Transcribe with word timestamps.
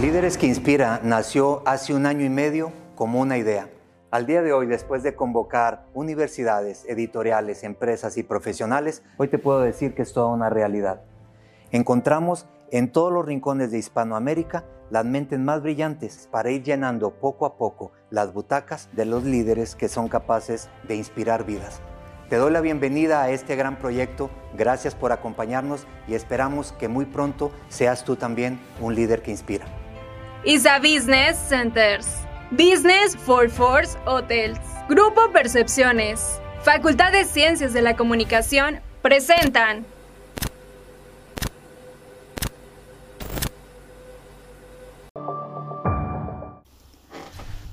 Líderes 0.00 0.38
que 0.38 0.48
Inspira 0.48 0.98
nació 1.04 1.62
hace 1.66 1.94
un 1.94 2.04
año 2.04 2.24
y 2.24 2.28
medio 2.28 2.72
como 2.96 3.20
una 3.20 3.38
idea. 3.38 3.68
Al 4.10 4.26
día 4.26 4.42
de 4.42 4.52
hoy, 4.52 4.66
después 4.66 5.04
de 5.04 5.14
convocar 5.14 5.86
universidades, 5.94 6.84
editoriales, 6.88 7.62
empresas 7.62 8.16
y 8.16 8.24
profesionales, 8.24 9.04
hoy 9.18 9.28
te 9.28 9.38
puedo 9.38 9.60
decir 9.60 9.94
que 9.94 10.02
es 10.02 10.12
toda 10.12 10.34
una 10.34 10.50
realidad. 10.50 11.02
Encontramos 11.70 12.48
en 12.72 12.90
todos 12.90 13.12
los 13.12 13.24
rincones 13.24 13.70
de 13.70 13.78
Hispanoamérica 13.78 14.64
las 14.90 15.04
mentes 15.04 15.38
más 15.38 15.62
brillantes 15.62 16.28
para 16.28 16.50
ir 16.50 16.64
llenando 16.64 17.12
poco 17.12 17.46
a 17.46 17.56
poco 17.56 17.92
las 18.10 18.34
butacas 18.34 18.88
de 18.94 19.04
los 19.04 19.22
líderes 19.22 19.76
que 19.76 19.88
son 19.88 20.08
capaces 20.08 20.70
de 20.88 20.96
inspirar 20.96 21.46
vidas. 21.46 21.80
Te 22.28 22.34
doy 22.34 22.50
la 22.50 22.62
bienvenida 22.62 23.22
a 23.22 23.30
este 23.30 23.54
gran 23.54 23.78
proyecto, 23.78 24.28
gracias 24.58 24.96
por 24.96 25.12
acompañarnos 25.12 25.86
y 26.08 26.14
esperamos 26.14 26.72
que 26.72 26.88
muy 26.88 27.04
pronto 27.04 27.52
seas 27.68 28.04
tú 28.04 28.16
también 28.16 28.58
un 28.80 28.96
líder 28.96 29.22
que 29.22 29.30
inspira. 29.30 29.66
ISA 30.46 30.78
Business 30.78 31.38
Centers, 31.38 32.06
Business 32.50 33.16
for 33.16 33.48
Force 33.48 33.96
Hotels, 34.04 34.58
Grupo 34.90 35.32
Percepciones, 35.32 36.38
Facultad 36.62 37.12
de 37.12 37.24
Ciencias 37.24 37.72
de 37.72 37.80
la 37.80 37.96
Comunicación 37.96 38.80
presentan 39.00 39.86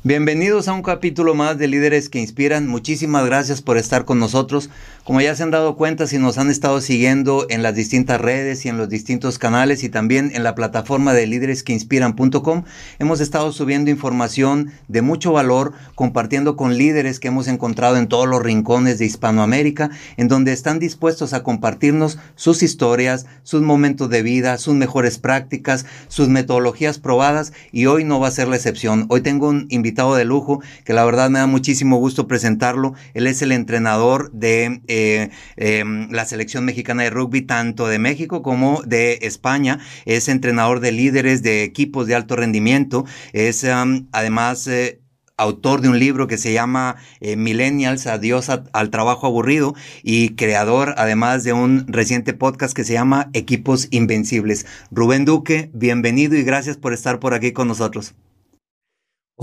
Bienvenidos 0.03 0.67
a 0.67 0.73
un 0.73 0.81
capítulo 0.81 1.35
más 1.35 1.59
de 1.59 1.67
Líderes 1.67 2.09
que 2.09 2.17
Inspiran. 2.17 2.67
Muchísimas 2.67 3.23
gracias 3.23 3.61
por 3.61 3.77
estar 3.77 4.03
con 4.03 4.17
nosotros. 4.17 4.71
Como 5.03 5.21
ya 5.21 5.35
se 5.35 5.43
han 5.43 5.51
dado 5.51 5.75
cuenta, 5.75 6.07
si 6.07 6.17
nos 6.17 6.39
han 6.39 6.49
estado 6.49 6.81
siguiendo 6.81 7.45
en 7.51 7.61
las 7.61 7.75
distintas 7.75 8.19
redes 8.19 8.65
y 8.65 8.69
en 8.69 8.79
los 8.79 8.89
distintos 8.89 9.37
canales 9.37 9.83
y 9.83 9.89
también 9.89 10.31
en 10.33 10.41
la 10.41 10.55
plataforma 10.55 11.13
de 11.13 11.27
líderesqueinspiran.com, 11.27 12.63
hemos 12.97 13.19
estado 13.19 13.51
subiendo 13.51 13.91
información 13.91 14.71
de 14.87 15.03
mucho 15.03 15.33
valor, 15.33 15.73
compartiendo 15.93 16.55
con 16.55 16.79
líderes 16.79 17.19
que 17.19 17.27
hemos 17.27 17.47
encontrado 17.47 17.97
en 17.97 18.07
todos 18.07 18.27
los 18.27 18.41
rincones 18.41 18.97
de 18.97 19.05
Hispanoamérica, 19.05 19.91
en 20.17 20.27
donde 20.27 20.51
están 20.51 20.79
dispuestos 20.79 21.33
a 21.33 21.43
compartirnos 21.43 22.17
sus 22.33 22.63
historias, 22.63 23.27
sus 23.43 23.61
momentos 23.61 24.09
de 24.09 24.23
vida, 24.23 24.57
sus 24.57 24.73
mejores 24.73 25.19
prácticas, 25.19 25.85
sus 26.07 26.27
metodologías 26.27 26.97
probadas 26.97 27.53
y 27.71 27.85
hoy 27.85 28.03
no 28.03 28.19
va 28.19 28.29
a 28.29 28.31
ser 28.31 28.47
la 28.47 28.55
excepción. 28.55 29.05
Hoy 29.09 29.21
tengo 29.21 29.47
un 29.47 29.67
invitado 29.69 29.90
de 29.91 30.25
lujo, 30.25 30.61
que 30.83 30.93
la 30.93 31.05
verdad 31.05 31.29
me 31.29 31.39
da 31.39 31.47
muchísimo 31.47 31.97
gusto 31.97 32.27
presentarlo. 32.27 32.93
Él 33.13 33.27
es 33.27 33.41
el 33.41 33.51
entrenador 33.51 34.31
de 34.31 34.81
eh, 34.87 35.29
em, 35.57 36.09
la 36.11 36.25
selección 36.25 36.65
mexicana 36.65 37.03
de 37.03 37.09
rugby, 37.09 37.41
tanto 37.41 37.87
de 37.87 37.99
México 37.99 38.41
como 38.41 38.81
de 38.83 39.19
España. 39.21 39.79
Es 40.05 40.27
entrenador 40.27 40.79
de 40.79 40.91
líderes 40.91 41.43
de 41.43 41.63
equipos 41.63 42.07
de 42.07 42.15
alto 42.15 42.35
rendimiento. 42.35 43.05
Es 43.33 43.63
además... 43.63 44.67
Eh, 44.67 45.01
autor 45.41 45.81
de 45.81 45.89
un 45.89 45.99
libro 45.99 46.27
que 46.27 46.37
se 46.37 46.53
llama 46.53 46.97
eh, 47.19 47.35
Millennials, 47.35 48.05
Adiós 48.07 48.49
al 48.49 48.89
Trabajo 48.91 49.27
Aburrido 49.27 49.73
y 50.03 50.35
creador 50.35 50.93
además 50.97 51.43
de 51.43 51.53
un 51.53 51.85
reciente 51.87 52.33
podcast 52.33 52.75
que 52.75 52.83
se 52.83 52.93
llama 52.93 53.29
Equipos 53.33 53.87
Invencibles. 53.89 54.65
Rubén 54.91 55.25
Duque, 55.25 55.71
bienvenido 55.73 56.35
y 56.35 56.43
gracias 56.43 56.77
por 56.77 56.93
estar 56.93 57.19
por 57.19 57.33
aquí 57.33 57.53
con 57.53 57.67
nosotros. 57.67 58.13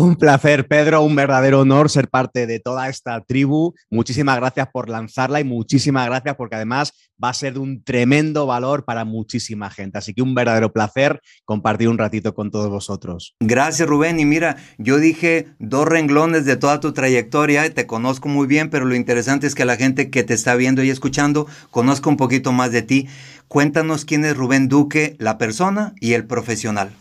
Un 0.00 0.14
placer, 0.14 0.68
Pedro, 0.68 1.02
un 1.02 1.16
verdadero 1.16 1.62
honor 1.62 1.90
ser 1.90 2.08
parte 2.08 2.46
de 2.46 2.60
toda 2.60 2.88
esta 2.88 3.20
tribu. 3.20 3.74
Muchísimas 3.90 4.36
gracias 4.36 4.68
por 4.72 4.88
lanzarla 4.88 5.40
y 5.40 5.44
muchísimas 5.44 6.06
gracias 6.06 6.36
porque 6.36 6.54
además 6.54 6.92
va 7.22 7.30
a 7.30 7.34
ser 7.34 7.54
de 7.54 7.58
un 7.58 7.82
tremendo 7.82 8.46
valor 8.46 8.84
para 8.84 9.04
muchísima 9.04 9.70
gente. 9.70 9.98
Así 9.98 10.14
que 10.14 10.22
un 10.22 10.36
verdadero 10.36 10.72
placer 10.72 11.20
compartir 11.44 11.88
un 11.88 11.98
ratito 11.98 12.32
con 12.32 12.52
todos 12.52 12.70
vosotros. 12.70 13.34
Gracias, 13.40 13.88
Rubén. 13.88 14.20
Y 14.20 14.24
mira, 14.24 14.56
yo 14.78 14.98
dije 14.98 15.48
dos 15.58 15.88
renglones 15.88 16.44
de 16.44 16.54
toda 16.54 16.78
tu 16.78 16.92
trayectoria, 16.92 17.68
te 17.74 17.88
conozco 17.88 18.28
muy 18.28 18.46
bien, 18.46 18.70
pero 18.70 18.84
lo 18.84 18.94
interesante 18.94 19.48
es 19.48 19.56
que 19.56 19.64
la 19.64 19.74
gente 19.74 20.10
que 20.10 20.22
te 20.22 20.34
está 20.34 20.54
viendo 20.54 20.84
y 20.84 20.90
escuchando 20.90 21.48
conozca 21.72 22.08
un 22.08 22.16
poquito 22.16 22.52
más 22.52 22.70
de 22.70 22.82
ti. 22.82 23.08
Cuéntanos 23.48 24.04
quién 24.04 24.24
es 24.24 24.36
Rubén 24.36 24.68
Duque, 24.68 25.16
la 25.18 25.38
persona 25.38 25.92
y 25.98 26.12
el 26.12 26.24
profesional. 26.24 26.92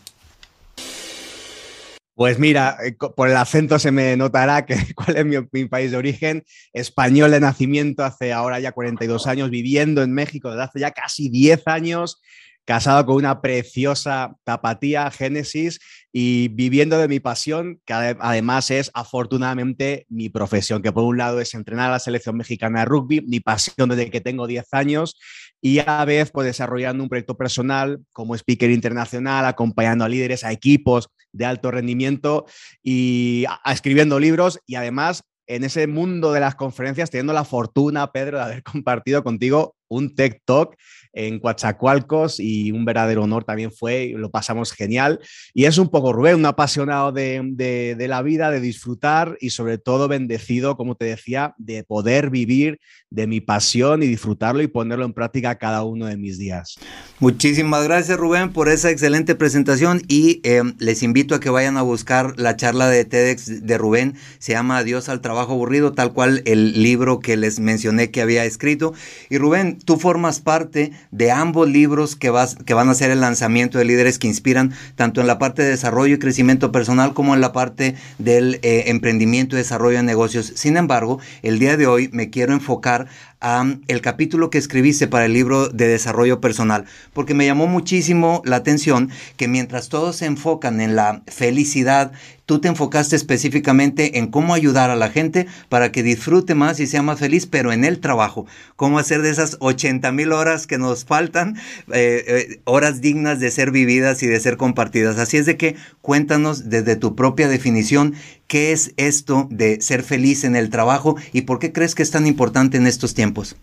Pues 2.18 2.40
mira, 2.40 2.78
eh, 2.84 2.96
por 3.14 3.28
el 3.28 3.36
acento 3.36 3.78
se 3.78 3.92
me 3.92 4.16
notará 4.16 4.66
que 4.66 4.74
cuál 4.96 5.18
es 5.18 5.24
mi, 5.52 5.66
país 5.66 5.92
de 5.92 5.96
origen. 5.96 6.44
Español 6.72 7.30
de 7.30 7.38
nacimiento, 7.38 8.02
hace 8.02 8.32
ahora 8.32 8.58
ya 8.58 8.72
42 8.72 9.28
años, 9.28 9.50
viviendo 9.50 10.02
en 10.02 10.12
México 10.12 10.50
desde 10.50 10.64
hace 10.64 10.80
ya 10.80 10.90
casi 10.90 11.28
10 11.28 11.62
años, 11.68 12.20
casado 12.64 13.06
con 13.06 13.14
una 13.14 13.40
preciosa 13.40 14.34
tapatía, 14.42 15.08
Génesis, 15.12 15.78
y 16.12 16.48
viviendo 16.48 16.98
de 16.98 17.06
mi 17.06 17.20
pasión, 17.20 17.80
que 17.84 17.92
además 17.92 18.72
es 18.72 18.90
afortunadamente 18.94 20.04
mi 20.08 20.28
profesión, 20.28 20.82
que 20.82 20.90
por 20.90 21.04
un 21.04 21.18
lado 21.18 21.40
es 21.40 21.54
entrenar 21.54 21.90
a 21.90 21.92
la 21.92 21.98
selección 22.00 22.36
mexicana 22.36 22.80
de 22.80 22.86
rugby, 22.86 23.20
mi 23.20 23.38
pasión 23.38 23.90
desde 23.90 24.10
que 24.10 24.20
tengo 24.20 24.48
10 24.48 24.66
años, 24.72 25.16
y 25.60 25.78
a 25.78 25.84
la 25.86 26.04
vez 26.04 26.32
pues 26.32 26.46
desarrollando 26.48 27.04
un 27.04 27.08
proyecto 27.08 27.36
personal 27.36 28.00
como 28.12 28.34
speaker 28.34 28.72
internacional, 28.72 29.46
acompañando 29.46 30.04
a 30.04 30.08
líderes, 30.08 30.42
a 30.42 30.50
equipos 30.50 31.10
de 31.32 31.44
alto 31.44 31.70
rendimiento 31.70 32.46
y 32.82 33.44
escribiendo 33.64 34.18
libros 34.18 34.60
y 34.66 34.76
además 34.76 35.24
en 35.46 35.64
ese 35.64 35.86
mundo 35.86 36.32
de 36.32 36.40
las 36.40 36.54
conferencias 36.54 37.10
teniendo 37.10 37.32
la 37.32 37.44
fortuna, 37.44 38.12
Pedro, 38.12 38.38
de 38.38 38.44
haber 38.44 38.62
compartido 38.64 39.24
contigo 39.24 39.74
un 39.88 40.14
TED 40.14 40.38
Talk 40.44 40.76
en 41.12 41.40
Coatzacoalcos 41.40 42.38
y 42.38 42.70
un 42.70 42.84
verdadero 42.84 43.24
honor 43.24 43.44
también 43.44 43.72
fue, 43.72 44.14
lo 44.16 44.30
pasamos 44.30 44.72
genial. 44.72 45.20
Y 45.52 45.64
es 45.64 45.78
un 45.78 45.88
poco 45.88 46.12
Rubén, 46.12 46.36
un 46.36 46.46
apasionado 46.46 47.12
de, 47.12 47.96
la 48.08 48.22
vida, 48.22 48.50
de 48.50 48.60
disfrutar 48.60 49.36
y 49.40 49.50
sobre 49.50 49.78
todo 49.78 50.06
bendecido, 50.06 50.76
como 50.76 50.94
te 50.94 51.06
decía, 51.06 51.54
de 51.58 51.82
poder 51.82 52.30
vivir 52.30 52.78
de 53.10 53.26
mi 53.26 53.40
pasión 53.40 54.02
y 54.02 54.06
disfrutarlo 54.06 54.62
y 54.62 54.68
ponerlo 54.68 55.04
en 55.04 55.12
práctica 55.12 55.56
cada 55.56 55.82
uno 55.82 56.06
de 56.06 56.16
mis 56.16 56.38
días. 56.38 56.78
Muchísimas 57.20 57.84
gracias 57.84 58.18
Rubén 58.18 58.52
por 58.52 58.68
esa 58.68 58.90
excelente 58.90 59.34
presentación 59.34 60.02
y 60.08 60.40
eh, 60.44 60.62
les 60.78 61.02
invito 61.02 61.34
a 61.34 61.40
que 61.40 61.50
vayan 61.50 61.78
a 61.78 61.82
buscar 61.82 62.38
la 62.38 62.56
charla 62.56 62.88
de 62.88 63.04
TEDx 63.04 63.66
de 63.66 63.78
Rubén, 63.78 64.14
se 64.38 64.52
llama 64.52 64.78
Adiós 64.78 65.08
al 65.08 65.20
trabajo 65.20 65.52
aburrido, 65.52 65.92
tal 65.92 66.12
cual 66.12 66.42
el 66.44 66.82
libro 66.82 67.18
que 67.18 67.36
les 67.36 67.58
mencioné 67.58 68.10
que 68.10 68.20
había 68.20 68.44
escrito. 68.44 68.92
Y 69.30 69.38
Rubén, 69.38 69.77
tú 69.84 69.98
formas 69.98 70.40
parte 70.40 70.92
de 71.10 71.30
ambos 71.30 71.68
libros 71.68 72.16
que, 72.16 72.30
vas, 72.30 72.56
que 72.66 72.74
van 72.74 72.88
a 72.88 72.94
ser 72.94 73.10
el 73.10 73.20
lanzamiento 73.20 73.78
de 73.78 73.84
líderes 73.84 74.18
que 74.18 74.26
inspiran, 74.26 74.72
tanto 74.96 75.20
en 75.20 75.26
la 75.26 75.38
parte 75.38 75.62
de 75.62 75.70
desarrollo 75.70 76.14
y 76.14 76.18
crecimiento 76.18 76.72
personal 76.72 77.14
como 77.14 77.34
en 77.34 77.40
la 77.40 77.52
parte 77.52 77.94
del 78.18 78.60
eh, 78.62 78.84
emprendimiento 78.86 79.56
y 79.56 79.58
desarrollo 79.58 79.98
de 79.98 80.02
negocios. 80.02 80.52
Sin 80.54 80.76
embargo, 80.76 81.18
el 81.42 81.58
día 81.58 81.76
de 81.76 81.86
hoy 81.86 82.10
me 82.12 82.30
quiero 82.30 82.52
enfocar 82.52 83.06
el 83.40 84.00
capítulo 84.00 84.50
que 84.50 84.58
escribiste 84.58 85.06
para 85.06 85.26
el 85.26 85.32
libro 85.32 85.68
de 85.68 85.86
desarrollo 85.86 86.40
personal, 86.40 86.86
porque 87.12 87.34
me 87.34 87.46
llamó 87.46 87.66
muchísimo 87.66 88.42
la 88.44 88.56
atención 88.56 89.10
que 89.36 89.48
mientras 89.48 89.88
todos 89.88 90.16
se 90.16 90.26
enfocan 90.26 90.80
en 90.80 90.96
la 90.96 91.22
felicidad 91.26 92.12
tú 92.48 92.60
te 92.60 92.68
enfocaste 92.68 93.14
específicamente 93.14 94.16
en 94.18 94.28
cómo 94.28 94.54
ayudar 94.54 94.88
a 94.88 94.96
la 94.96 95.10
gente 95.10 95.46
para 95.68 95.92
que 95.92 96.02
disfrute 96.02 96.54
más 96.54 96.80
y 96.80 96.86
sea 96.86 97.02
más 97.02 97.18
feliz, 97.18 97.44
pero 97.44 97.72
en 97.72 97.84
el 97.84 98.00
trabajo. 98.00 98.46
Cómo 98.74 98.98
hacer 98.98 99.20
de 99.20 99.28
esas 99.28 99.58
80 99.60 100.10
mil 100.12 100.32
horas 100.32 100.66
que 100.66 100.78
nos 100.78 101.04
faltan, 101.04 101.58
eh, 101.92 102.24
eh, 102.26 102.60
horas 102.64 103.02
dignas 103.02 103.38
de 103.38 103.50
ser 103.50 103.70
vividas 103.70 104.22
y 104.22 104.28
de 104.28 104.40
ser 104.40 104.56
compartidas. 104.56 105.18
Así 105.18 105.36
es 105.36 105.44
de 105.44 105.58
que 105.58 105.76
cuéntanos 106.00 106.70
desde 106.70 106.96
tu 106.96 107.14
propia 107.14 107.48
definición 107.48 108.14
qué 108.48 108.72
es 108.72 108.92
esto 108.96 109.46
de 109.50 109.80
ser 109.80 110.02
feliz 110.02 110.42
en 110.42 110.56
el 110.56 110.70
trabajo 110.70 111.16
y 111.32 111.42
por 111.42 111.60
qué 111.60 111.72
crees 111.72 111.94
que 111.94 112.02
es 112.02 112.10
tan 112.10 112.26
importante 112.26 112.76
en 112.76 112.86
estos 112.86 113.14
tiempos. 113.14 113.56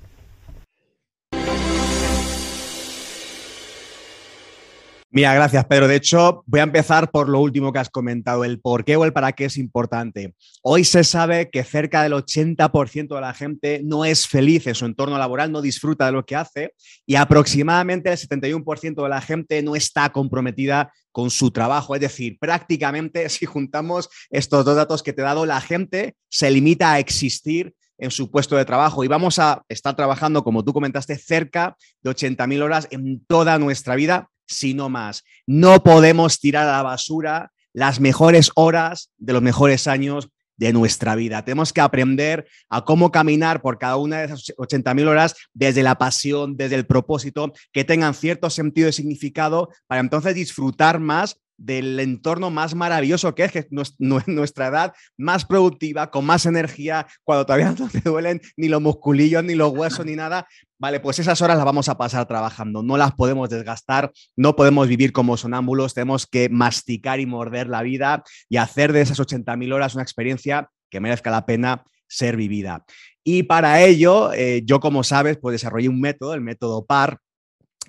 Mira, 5.15 5.33
gracias, 5.33 5.63
Pedro. 5.63 5.87
De 5.87 5.95
hecho, 5.95 6.43
voy 6.45 6.59
a 6.59 6.63
empezar 6.63 7.09
por 7.09 7.29
lo 7.29 7.39
último 7.39 7.71
que 7.71 7.79
has 7.79 7.89
comentado, 7.89 8.43
el 8.43 8.59
por 8.59 8.83
qué 8.83 8.97
o 8.97 9.05
el 9.05 9.13
para 9.13 9.31
qué 9.31 9.45
es 9.45 9.55
importante. 9.55 10.35
Hoy 10.61 10.83
se 10.83 11.05
sabe 11.05 11.49
que 11.49 11.63
cerca 11.63 12.03
del 12.03 12.11
80% 12.11 13.15
de 13.15 13.21
la 13.21 13.33
gente 13.33 13.79
no 13.81 14.03
es 14.03 14.27
feliz 14.27 14.67
en 14.67 14.75
su 14.75 14.85
entorno 14.85 15.17
laboral, 15.17 15.53
no 15.53 15.61
disfruta 15.61 16.07
de 16.07 16.11
lo 16.11 16.25
que 16.25 16.35
hace 16.35 16.73
y 17.05 17.15
aproximadamente 17.15 18.11
el 18.11 18.17
71% 18.17 19.03
de 19.03 19.07
la 19.07 19.21
gente 19.21 19.63
no 19.63 19.77
está 19.77 20.09
comprometida 20.09 20.91
con 21.13 21.29
su 21.29 21.49
trabajo. 21.49 21.95
Es 21.95 22.01
decir, 22.01 22.37
prácticamente 22.37 23.29
si 23.29 23.45
juntamos 23.45 24.09
estos 24.29 24.65
dos 24.65 24.75
datos 24.75 25.01
que 25.01 25.13
te 25.13 25.21
he 25.21 25.23
dado, 25.23 25.45
la 25.45 25.61
gente 25.61 26.15
se 26.27 26.51
limita 26.51 26.91
a 26.91 26.99
existir 26.99 27.73
en 27.97 28.11
su 28.11 28.29
puesto 28.29 28.57
de 28.57 28.65
trabajo 28.65 29.05
y 29.05 29.07
vamos 29.07 29.39
a 29.39 29.63
estar 29.69 29.95
trabajando, 29.95 30.43
como 30.43 30.65
tú 30.65 30.73
comentaste, 30.73 31.17
cerca 31.17 31.77
de 32.01 32.11
80.000 32.11 32.61
horas 32.61 32.89
en 32.91 33.23
toda 33.25 33.57
nuestra 33.57 33.95
vida 33.95 34.29
sino 34.47 34.89
más. 34.89 35.23
No 35.45 35.83
podemos 35.83 36.39
tirar 36.39 36.67
a 36.67 36.71
la 36.73 36.83
basura 36.83 37.51
las 37.73 37.99
mejores 37.99 38.51
horas 38.55 39.11
de 39.17 39.33
los 39.33 39.41
mejores 39.41 39.87
años 39.87 40.29
de 40.57 40.73
nuestra 40.73 41.15
vida. 41.15 41.43
Tenemos 41.43 41.73
que 41.73 41.81
aprender 41.81 42.47
a 42.69 42.83
cómo 42.85 43.11
caminar 43.11 43.61
por 43.61 43.77
cada 43.77 43.97
una 43.97 44.19
de 44.19 44.25
esas 44.25 44.53
80.000 44.57 45.07
horas 45.07 45.35
desde 45.53 45.83
la 45.83 45.97
pasión, 45.97 46.55
desde 46.55 46.75
el 46.75 46.85
propósito, 46.85 47.51
que 47.73 47.83
tengan 47.83 48.13
cierto 48.13 48.49
sentido 48.49 48.89
y 48.89 48.93
significado 48.93 49.69
para 49.87 50.01
entonces 50.01 50.35
disfrutar 50.35 50.99
más 50.99 51.41
del 51.57 51.99
entorno 51.99 52.49
más 52.51 52.75
maravilloso 52.75 53.33
que 53.35 53.45
es, 53.45 53.51
que 53.51 53.67
nuestra 53.99 54.67
edad 54.67 54.93
más 55.17 55.45
productiva, 55.45 56.11
con 56.11 56.25
más 56.25 56.45
energía, 56.45 57.07
cuando 57.23 57.45
todavía 57.45 57.71
no 57.79 57.89
te 57.89 58.01
duelen 58.01 58.41
ni 58.57 58.67
los 58.67 58.81
musculillos, 58.81 59.43
ni 59.43 59.55
los 59.55 59.71
huesos, 59.71 60.05
ni 60.05 60.15
nada. 60.15 60.47
Vale, 60.77 60.99
pues 60.99 61.19
esas 61.19 61.41
horas 61.41 61.55
las 61.55 61.65
vamos 61.65 61.87
a 61.87 61.97
pasar 61.97 62.27
trabajando, 62.27 62.83
no 62.83 62.97
las 62.97 63.13
podemos 63.13 63.49
desgastar, 63.49 64.11
no 64.35 64.55
podemos 64.55 64.87
vivir 64.87 65.13
como 65.13 65.37
sonámbulos, 65.37 65.93
tenemos 65.93 66.27
que 66.27 66.49
masticar 66.49 67.19
y 67.19 67.25
morder 67.25 67.67
la 67.67 67.81
vida 67.81 68.23
y 68.49 68.57
hacer 68.57 68.91
de 68.91 69.01
esas 69.01 69.19
80.000 69.19 69.73
horas 69.73 69.95
una 69.95 70.03
experiencia 70.03 70.69
que 70.89 70.99
merezca 70.99 71.31
la 71.31 71.45
pena 71.45 71.85
ser 72.07 72.35
vivida. 72.35 72.83
Y 73.23 73.43
para 73.43 73.81
ello, 73.81 74.33
eh, 74.33 74.61
yo 74.65 74.79
como 74.79 75.03
sabes, 75.03 75.37
pues 75.37 75.53
desarrollé 75.53 75.89
un 75.89 75.99
método, 75.99 76.33
el 76.33 76.41
método 76.41 76.85
PAR, 76.85 77.19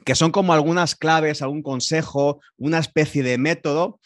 que 0.06 0.14
son 0.14 0.30
como 0.30 0.52
algunas 0.52 0.94
claves, 0.94 1.42
algún 1.42 1.62
consejo, 1.62 2.40
una 2.56 2.78
especie 2.78 3.24
de 3.24 3.38
método 3.38 3.98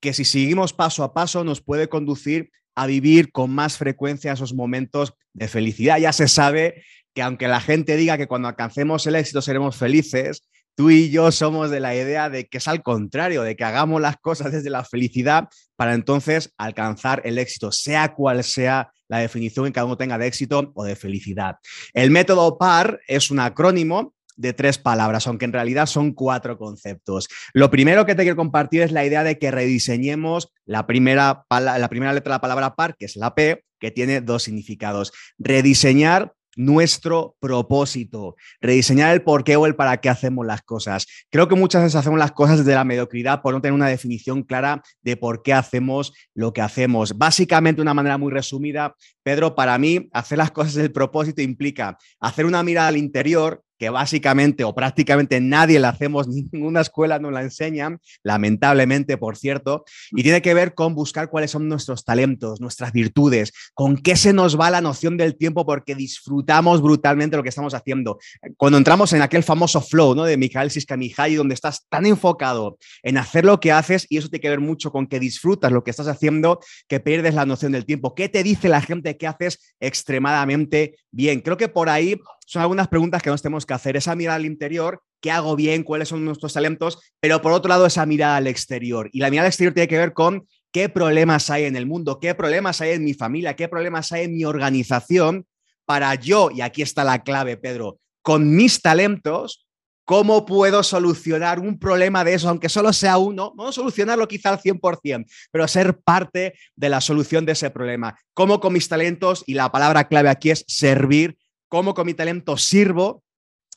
que 0.00 0.14
si 0.14 0.24
seguimos 0.24 0.72
paso 0.72 1.02
a 1.02 1.12
paso 1.12 1.42
nos 1.42 1.60
puede 1.60 1.88
conducir 1.88 2.50
a 2.76 2.86
vivir 2.86 3.32
con 3.32 3.50
más 3.50 3.76
frecuencia 3.76 4.32
esos 4.32 4.54
momentos 4.54 5.14
de 5.32 5.48
felicidad. 5.48 5.98
Ya 5.98 6.12
se 6.12 6.28
sabe 6.28 6.84
que 7.12 7.22
aunque 7.22 7.48
la 7.48 7.60
gente 7.60 7.96
diga 7.96 8.16
que 8.16 8.28
cuando 8.28 8.46
alcancemos 8.46 9.04
el 9.08 9.16
éxito 9.16 9.42
seremos 9.42 9.74
felices, 9.74 10.48
tú 10.76 10.90
y 10.90 11.10
yo 11.10 11.32
somos 11.32 11.70
de 11.70 11.80
la 11.80 11.92
idea 11.96 12.30
de 12.30 12.46
que 12.46 12.58
es 12.58 12.68
al 12.68 12.84
contrario, 12.84 13.42
de 13.42 13.56
que 13.56 13.64
hagamos 13.64 14.00
las 14.00 14.16
cosas 14.18 14.52
desde 14.52 14.70
la 14.70 14.84
felicidad 14.84 15.48
para 15.74 15.94
entonces 15.94 16.54
alcanzar 16.56 17.20
el 17.24 17.36
éxito, 17.36 17.72
sea 17.72 18.14
cual 18.14 18.44
sea 18.44 18.92
la 19.08 19.18
definición 19.18 19.66
que 19.66 19.72
cada 19.72 19.86
uno 19.86 19.96
tenga 19.96 20.18
de 20.18 20.28
éxito 20.28 20.70
o 20.76 20.84
de 20.84 20.94
felicidad. 20.94 21.56
El 21.94 22.12
método 22.12 22.58
PAR 22.58 23.00
es 23.08 23.32
un 23.32 23.40
acrónimo 23.40 24.14
de 24.38 24.54
tres 24.54 24.78
palabras, 24.78 25.26
aunque 25.26 25.44
en 25.44 25.52
realidad 25.52 25.86
son 25.86 26.12
cuatro 26.12 26.56
conceptos. 26.56 27.28
Lo 27.52 27.70
primero 27.70 28.06
que 28.06 28.14
te 28.14 28.22
quiero 28.22 28.36
compartir 28.36 28.82
es 28.82 28.92
la 28.92 29.04
idea 29.04 29.24
de 29.24 29.38
que 29.38 29.50
rediseñemos 29.50 30.52
la 30.64 30.86
primera, 30.86 31.44
la 31.50 31.88
primera 31.88 32.12
letra 32.12 32.32
de 32.32 32.36
la 32.36 32.40
palabra 32.40 32.74
par, 32.74 32.96
que 32.96 33.04
es 33.04 33.16
la 33.16 33.34
P, 33.34 33.64
que 33.78 33.90
tiene 33.90 34.20
dos 34.20 34.44
significados. 34.44 35.12
Rediseñar 35.38 36.32
nuestro 36.56 37.36
propósito, 37.38 38.34
rediseñar 38.60 39.12
el 39.12 39.22
por 39.22 39.44
qué 39.44 39.54
o 39.56 39.66
el 39.66 39.76
para 39.76 39.98
qué 39.98 40.08
hacemos 40.08 40.44
las 40.44 40.62
cosas. 40.62 41.06
Creo 41.30 41.46
que 41.46 41.54
muchas 41.54 41.82
veces 41.82 41.94
hacemos 41.94 42.18
las 42.18 42.32
cosas 42.32 42.58
desde 42.58 42.74
la 42.74 42.84
mediocridad 42.84 43.42
por 43.42 43.54
no 43.54 43.60
tener 43.60 43.74
una 43.74 43.86
definición 43.86 44.42
clara 44.42 44.82
de 45.00 45.16
por 45.16 45.42
qué 45.42 45.52
hacemos 45.52 46.12
lo 46.34 46.52
que 46.52 46.60
hacemos. 46.60 47.16
Básicamente, 47.16 47.80
una 47.80 47.94
manera 47.94 48.18
muy 48.18 48.32
resumida, 48.32 48.96
Pedro, 49.22 49.54
para 49.54 49.78
mí, 49.78 50.08
hacer 50.12 50.38
las 50.38 50.50
cosas 50.50 50.74
del 50.74 50.90
propósito 50.90 51.42
implica 51.42 51.96
hacer 52.18 52.44
una 52.44 52.64
mirada 52.64 52.88
al 52.88 52.96
interior 52.96 53.62
que 53.78 53.90
básicamente 53.90 54.64
o 54.64 54.74
prácticamente 54.74 55.40
nadie 55.40 55.78
la 55.78 55.90
hacemos, 55.90 56.28
ninguna 56.52 56.80
escuela 56.80 57.18
nos 57.18 57.32
la 57.32 57.42
enseñan, 57.42 58.00
lamentablemente, 58.22 59.16
por 59.16 59.36
cierto, 59.36 59.84
y 60.10 60.22
tiene 60.22 60.42
que 60.42 60.54
ver 60.54 60.74
con 60.74 60.94
buscar 60.94 61.30
cuáles 61.30 61.50
son 61.50 61.68
nuestros 61.68 62.04
talentos, 62.04 62.60
nuestras 62.60 62.92
virtudes, 62.92 63.52
con 63.74 63.96
qué 63.96 64.16
se 64.16 64.32
nos 64.32 64.58
va 64.58 64.70
la 64.70 64.80
noción 64.80 65.16
del 65.16 65.36
tiempo 65.36 65.64
porque 65.64 65.94
disfrutamos 65.94 66.82
brutalmente 66.82 67.36
lo 67.36 67.42
que 67.42 67.48
estamos 67.48 67.74
haciendo. 67.74 68.18
Cuando 68.56 68.78
entramos 68.78 69.12
en 69.12 69.22
aquel 69.22 69.42
famoso 69.42 69.80
flow 69.80 70.14
¿no? 70.14 70.24
de 70.24 70.36
Mikhail 70.36 70.70
Siskamihai, 70.70 71.36
donde 71.36 71.54
estás 71.54 71.86
tan 71.88 72.06
enfocado 72.06 72.78
en 73.02 73.18
hacer 73.18 73.44
lo 73.44 73.60
que 73.60 73.72
haces, 73.72 74.06
y 74.08 74.18
eso 74.18 74.28
tiene 74.28 74.40
que 74.40 74.50
ver 74.50 74.60
mucho 74.60 74.90
con 74.90 75.06
que 75.06 75.20
disfrutas 75.20 75.72
lo 75.72 75.84
que 75.84 75.90
estás 75.90 76.08
haciendo, 76.08 76.60
que 76.88 77.00
pierdes 77.00 77.34
la 77.34 77.46
noción 77.46 77.72
del 77.72 77.84
tiempo. 77.84 78.14
¿Qué 78.14 78.28
te 78.28 78.42
dice 78.42 78.68
la 78.68 78.80
gente 78.80 79.16
que 79.16 79.26
haces 79.26 79.74
extremadamente 79.80 80.96
bien? 81.10 81.40
Creo 81.40 81.56
que 81.56 81.68
por 81.68 81.88
ahí 81.88 82.20
son 82.48 82.62
algunas 82.62 82.88
preguntas 82.88 83.22
que 83.22 83.28
nos 83.28 83.42
tenemos 83.42 83.66
que 83.66 83.74
hacer. 83.74 83.98
Esa 83.98 84.16
mirada 84.16 84.36
al 84.36 84.46
interior, 84.46 85.02
qué 85.20 85.30
hago 85.30 85.54
bien, 85.54 85.82
cuáles 85.82 86.08
son 86.08 86.24
nuestros 86.24 86.54
talentos, 86.54 86.98
pero 87.20 87.42
por 87.42 87.52
otro 87.52 87.68
lado 87.68 87.84
esa 87.84 88.06
mirada 88.06 88.36
al 88.36 88.46
exterior. 88.46 89.10
Y 89.12 89.20
la 89.20 89.28
mirada 89.28 89.44
al 89.44 89.50
exterior 89.50 89.74
tiene 89.74 89.86
que 89.86 89.98
ver 89.98 90.14
con 90.14 90.48
qué 90.72 90.88
problemas 90.88 91.50
hay 91.50 91.64
en 91.64 91.76
el 91.76 91.84
mundo, 91.84 92.18
qué 92.18 92.34
problemas 92.34 92.80
hay 92.80 92.92
en 92.92 93.04
mi 93.04 93.12
familia, 93.12 93.54
qué 93.54 93.68
problemas 93.68 94.12
hay 94.12 94.24
en 94.24 94.34
mi 94.34 94.46
organización 94.46 95.46
para 95.84 96.14
yo, 96.14 96.50
y 96.50 96.62
aquí 96.62 96.80
está 96.80 97.04
la 97.04 97.22
clave, 97.22 97.58
Pedro, 97.58 97.98
con 98.22 98.56
mis 98.56 98.80
talentos, 98.80 99.66
¿Cómo 100.06 100.46
puedo 100.46 100.82
solucionar 100.82 101.60
un 101.60 101.78
problema 101.78 102.24
de 102.24 102.32
eso, 102.32 102.48
aunque 102.48 102.70
solo 102.70 102.94
sea 102.94 103.18
uno? 103.18 103.52
No 103.58 103.70
solucionarlo 103.72 104.26
quizá 104.26 104.48
al 104.48 104.58
100%, 104.58 105.26
pero 105.50 105.68
ser 105.68 105.98
parte 105.98 106.54
de 106.74 106.88
la 106.88 107.02
solución 107.02 107.44
de 107.44 107.52
ese 107.52 107.68
problema. 107.68 108.18
¿Cómo 108.32 108.58
con 108.58 108.72
mis 108.72 108.88
talentos? 108.88 109.44
Y 109.46 109.52
la 109.52 109.70
palabra 109.70 110.08
clave 110.08 110.30
aquí 110.30 110.48
es 110.48 110.64
servir 110.66 111.36
cómo 111.68 111.94
con 111.94 112.06
mi 112.06 112.14
talento 112.14 112.56
sirvo 112.56 113.22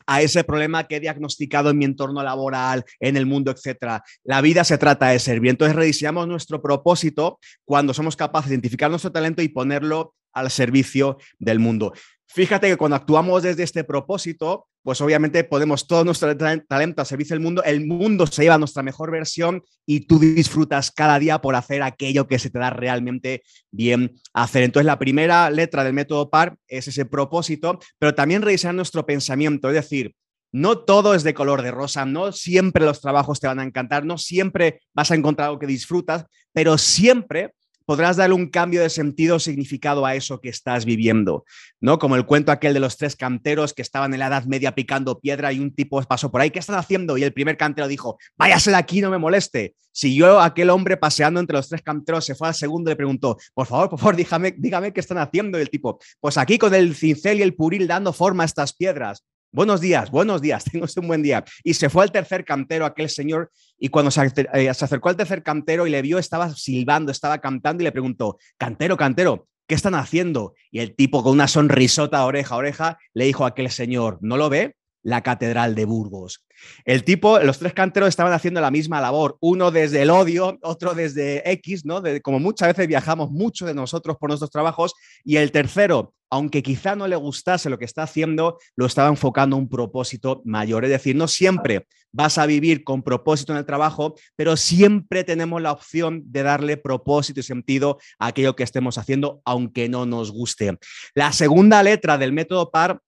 a 0.07 0.21
ese 0.21 0.43
problema 0.43 0.88
que 0.88 0.97
he 0.97 0.99
diagnosticado 0.99 1.69
en 1.69 1.77
mi 1.77 1.85
entorno 1.85 2.23
laboral, 2.23 2.83
en 2.99 3.17
el 3.17 3.25
mundo, 3.25 3.51
etcétera. 3.51 4.03
La 4.23 4.41
vida 4.41 4.63
se 4.63 4.77
trata 4.77 5.09
de 5.09 5.19
servir. 5.19 5.51
Entonces 5.51 5.75
rediseñamos 5.75 6.27
nuestro 6.27 6.61
propósito 6.61 7.39
cuando 7.65 7.93
somos 7.93 8.15
capaces 8.15 8.49
de 8.49 8.55
identificar 8.55 8.89
nuestro 8.89 9.11
talento 9.11 9.41
y 9.41 9.49
ponerlo 9.49 10.15
al 10.33 10.49
servicio 10.49 11.17
del 11.39 11.59
mundo. 11.59 11.93
Fíjate 12.33 12.69
que 12.69 12.78
cuando 12.78 12.95
actuamos 12.95 13.44
desde 13.44 13.63
este 13.63 13.83
propósito, 13.83 14.69
pues 14.83 15.01
obviamente 15.01 15.44
podemos 15.44 15.86
todo 15.86 16.06
nuestro 16.06 16.36
talento 16.38 17.01
a 17.01 17.06
servicio 17.06 17.36
del 17.36 17.44
mundo, 17.44 17.62
el 17.66 17.86
mundo 17.86 18.25
se 18.25 18.44
lleva 18.44 18.57
nuestra 18.57 18.83
mejor 18.83 19.12
versión 19.12 19.62
y 19.86 20.07
tú 20.07 20.18
disfrutas 20.18 20.92
cada 20.92 21.19
día 21.19 21.42
por 21.42 21.56
hacer 21.56 21.83
aquello 21.83 22.28
que 22.28 22.39
se 22.39 22.50
te 22.50 22.57
da 22.57 22.69
realmente 22.69 23.44
bien 23.69 24.16
hacer. 24.33 24.63
Entonces, 24.63 24.86
la 24.86 24.98
primera 24.98 25.50
letra 25.50 25.83
del 25.83 25.92
método 25.92 26.30
PAR 26.30 26.56
es 26.69 26.88
ese 26.88 27.04
propósito, 27.04 27.80
pero 28.00 28.16
también 28.16 28.44
revisar 28.44 28.74
nuestro 28.74 29.06
pensamiento, 29.06 29.68
es 29.68 29.75
decir, 29.75 30.16
no 30.54 30.80
todo 30.80 31.16
es 31.16 31.24
de 31.24 31.34
color 31.34 31.62
de 31.62 31.72
rosa, 31.72 32.06
no 32.06 32.31
siempre 32.31 32.86
los 32.86 33.01
trabajos 33.01 33.42
te 33.42 33.48
van 33.48 33.60
a 33.60 33.63
encantar, 33.63 34.06
no 34.06 34.18
siempre 34.18 34.80
vas 34.94 35.12
a 35.12 35.16
encontrar 35.16 35.50
algo 35.50 35.60
que 35.60 35.68
disfrutas, 35.68 36.25
pero 36.54 36.77
siempre 36.77 37.56
podrás 37.91 38.15
darle 38.15 38.35
un 38.35 38.47
cambio 38.47 38.81
de 38.81 38.89
sentido 38.89 39.35
o 39.35 39.39
significado 39.39 40.05
a 40.05 40.15
eso 40.15 40.39
que 40.39 40.47
estás 40.47 40.85
viviendo, 40.85 41.43
¿no? 41.81 41.99
Como 41.99 42.15
el 42.15 42.25
cuento 42.25 42.53
aquel 42.53 42.73
de 42.73 42.79
los 42.79 42.95
tres 42.95 43.17
canteros 43.17 43.73
que 43.73 43.81
estaban 43.81 44.13
en 44.13 44.21
la 44.21 44.27
Edad 44.27 44.45
Media 44.45 44.73
picando 44.73 45.19
piedra 45.19 45.51
y 45.51 45.59
un 45.59 45.75
tipo 45.75 46.01
pasó 46.03 46.31
por 46.31 46.39
ahí, 46.39 46.51
¿qué 46.51 46.59
están 46.59 46.77
haciendo? 46.77 47.17
Y 47.17 47.23
el 47.23 47.33
primer 47.33 47.57
cantero 47.57 47.89
dijo, 47.89 48.17
váyase 48.38 48.69
de 48.69 48.77
aquí, 48.77 49.01
no 49.01 49.09
me 49.09 49.17
moleste. 49.17 49.75
Siguió 49.91 50.39
aquel 50.39 50.69
hombre 50.69 50.95
paseando 50.95 51.41
entre 51.41 51.57
los 51.57 51.67
tres 51.67 51.81
canteros, 51.81 52.23
se 52.23 52.33
fue 52.33 52.47
al 52.47 52.55
segundo 52.55 52.89
y 52.89 52.93
le 52.93 52.95
preguntó, 52.95 53.38
por 53.53 53.67
favor, 53.67 53.89
por 53.89 53.99
favor, 53.99 54.15
dígame, 54.15 54.55
dígame 54.57 54.93
qué 54.93 55.01
están 55.01 55.17
haciendo. 55.17 55.59
Y 55.59 55.61
el 55.63 55.69
tipo, 55.69 55.99
pues 56.21 56.38
aquí 56.38 56.57
con 56.57 56.73
el 56.73 56.95
cincel 56.95 57.39
y 57.39 57.41
el 57.41 57.55
puril 57.55 57.88
dando 57.88 58.13
forma 58.13 58.43
a 58.43 58.45
estas 58.45 58.71
piedras. 58.71 59.25
Buenos 59.53 59.81
días, 59.81 60.09
buenos 60.12 60.42
días, 60.42 60.63
tengo 60.71 60.86
un 60.95 61.07
buen 61.07 61.21
día. 61.21 61.44
Y 61.62 61.74
se 61.74 61.89
fue 61.89 62.03
al 62.03 62.12
tercer 62.12 62.45
cantero, 62.45 62.86
aquel 62.86 63.09
señor, 63.09 63.51
y 63.77 63.89
cuando 63.89 64.09
eh, 64.09 64.74
se, 64.74 64.86
acercó 64.86 65.10
al 65.10 65.17
tercer 65.17 65.43
cantero 65.43 65.86
y 65.86 65.89
le 65.89 66.01
vio, 66.01 66.20
estaba 66.20 66.55
silbando, 66.55 67.12
estaba 67.12 67.39
cantando 67.39 67.84
y 67.84 67.86
le 67.86 67.91
preguntó, 67.91 68.38
cantero, 68.58 68.96
cantero, 68.96 69.50
¿qué 69.67 69.75
están 69.75 69.96
haciendo? 69.96 70.53
Y 70.72 70.79
el 70.79 70.96
tipo 70.96 71.22
con 71.22 71.34
una 71.34 71.50
sonrisota 71.50 72.24
oreja 72.24 72.55
a 72.55 72.60
oreja 72.60 72.98
le 73.13 73.25
dijo 73.25 73.43
a 73.43 73.50
aquel 73.50 73.70
señor, 73.70 74.20
¿no 74.22 74.38
lo 74.38 74.50
ve? 74.50 74.77
La 75.03 75.22
catedral 75.22 75.75
de 75.75 75.86
Burgos. 75.86 76.43
El 76.86 77.03
tipo, 77.03 77.39
los 77.39 77.60
tres 77.60 77.74
canteros 77.74 78.10
estaban 78.10 78.34
haciendo 78.34 78.62
la 78.62 78.72
misma 78.72 79.01
labor, 79.01 79.38
uno 79.41 79.72
desde 79.72 80.03
el 80.03 80.10
odio, 80.10 80.60
otro 80.62 80.93
desde 80.93 81.50
X, 81.51 81.86
¿no? 81.86 82.01
De, 82.01 82.22
como 82.22 82.39
muchas 82.39 82.70
veces 82.70 82.88
viajamos 82.88 83.31
mucho 83.31 83.65
de 83.65 83.74
nosotros 83.74 84.17
por 84.17 84.29
nuestros 84.29 84.51
trabajos, 84.51 84.93
y 85.24 85.38
el 85.38 85.51
tercero, 85.51 86.13
aunque 86.29 86.63
quizá 86.63 86.96
no 86.96 87.08
le 87.08 87.15
gustase 87.15 87.70
lo 87.70 87.77
que 87.77 87.86
está 87.86 88.03
haciendo, 88.03 88.58
lo 88.75 88.86
estaba 88.86 89.10
enfocando 89.10 89.55
a 89.55 89.60
un 89.60 89.70
propósito 89.70 90.41
mayor. 90.46 90.86
Es 90.86 90.91
decir, 90.91 91.15
no 91.15 91.27
siempre 91.27 91.88
vas 92.13 92.38
a 92.38 92.46
vivir 92.46 92.84
con 92.84 93.03
propósito 93.03 93.53
en 93.53 93.60
el 93.60 93.65
trabajo, 93.65 94.15
pero 94.36 94.58
siempre 94.58 95.24
tenemos 95.24 95.62
la 95.62 95.72
opción 95.72 96.24
de 96.25 96.43
darle 96.43 96.77
propósito 96.77 97.39
y 97.39 97.43
sentido 97.43 97.98
a 98.20 98.27
aquello 98.27 98.55
que 98.55 98.63
estemos 98.63 98.98
haciendo, 98.98 99.41
aunque 99.46 99.89
no 99.89 100.05
nos 100.05 100.31
guste. 100.31 100.77
La 101.15 101.31
segunda 101.31 101.84
letra 101.84 102.17
del 102.17 102.34
método 102.34 102.72
PAR 102.72 103.00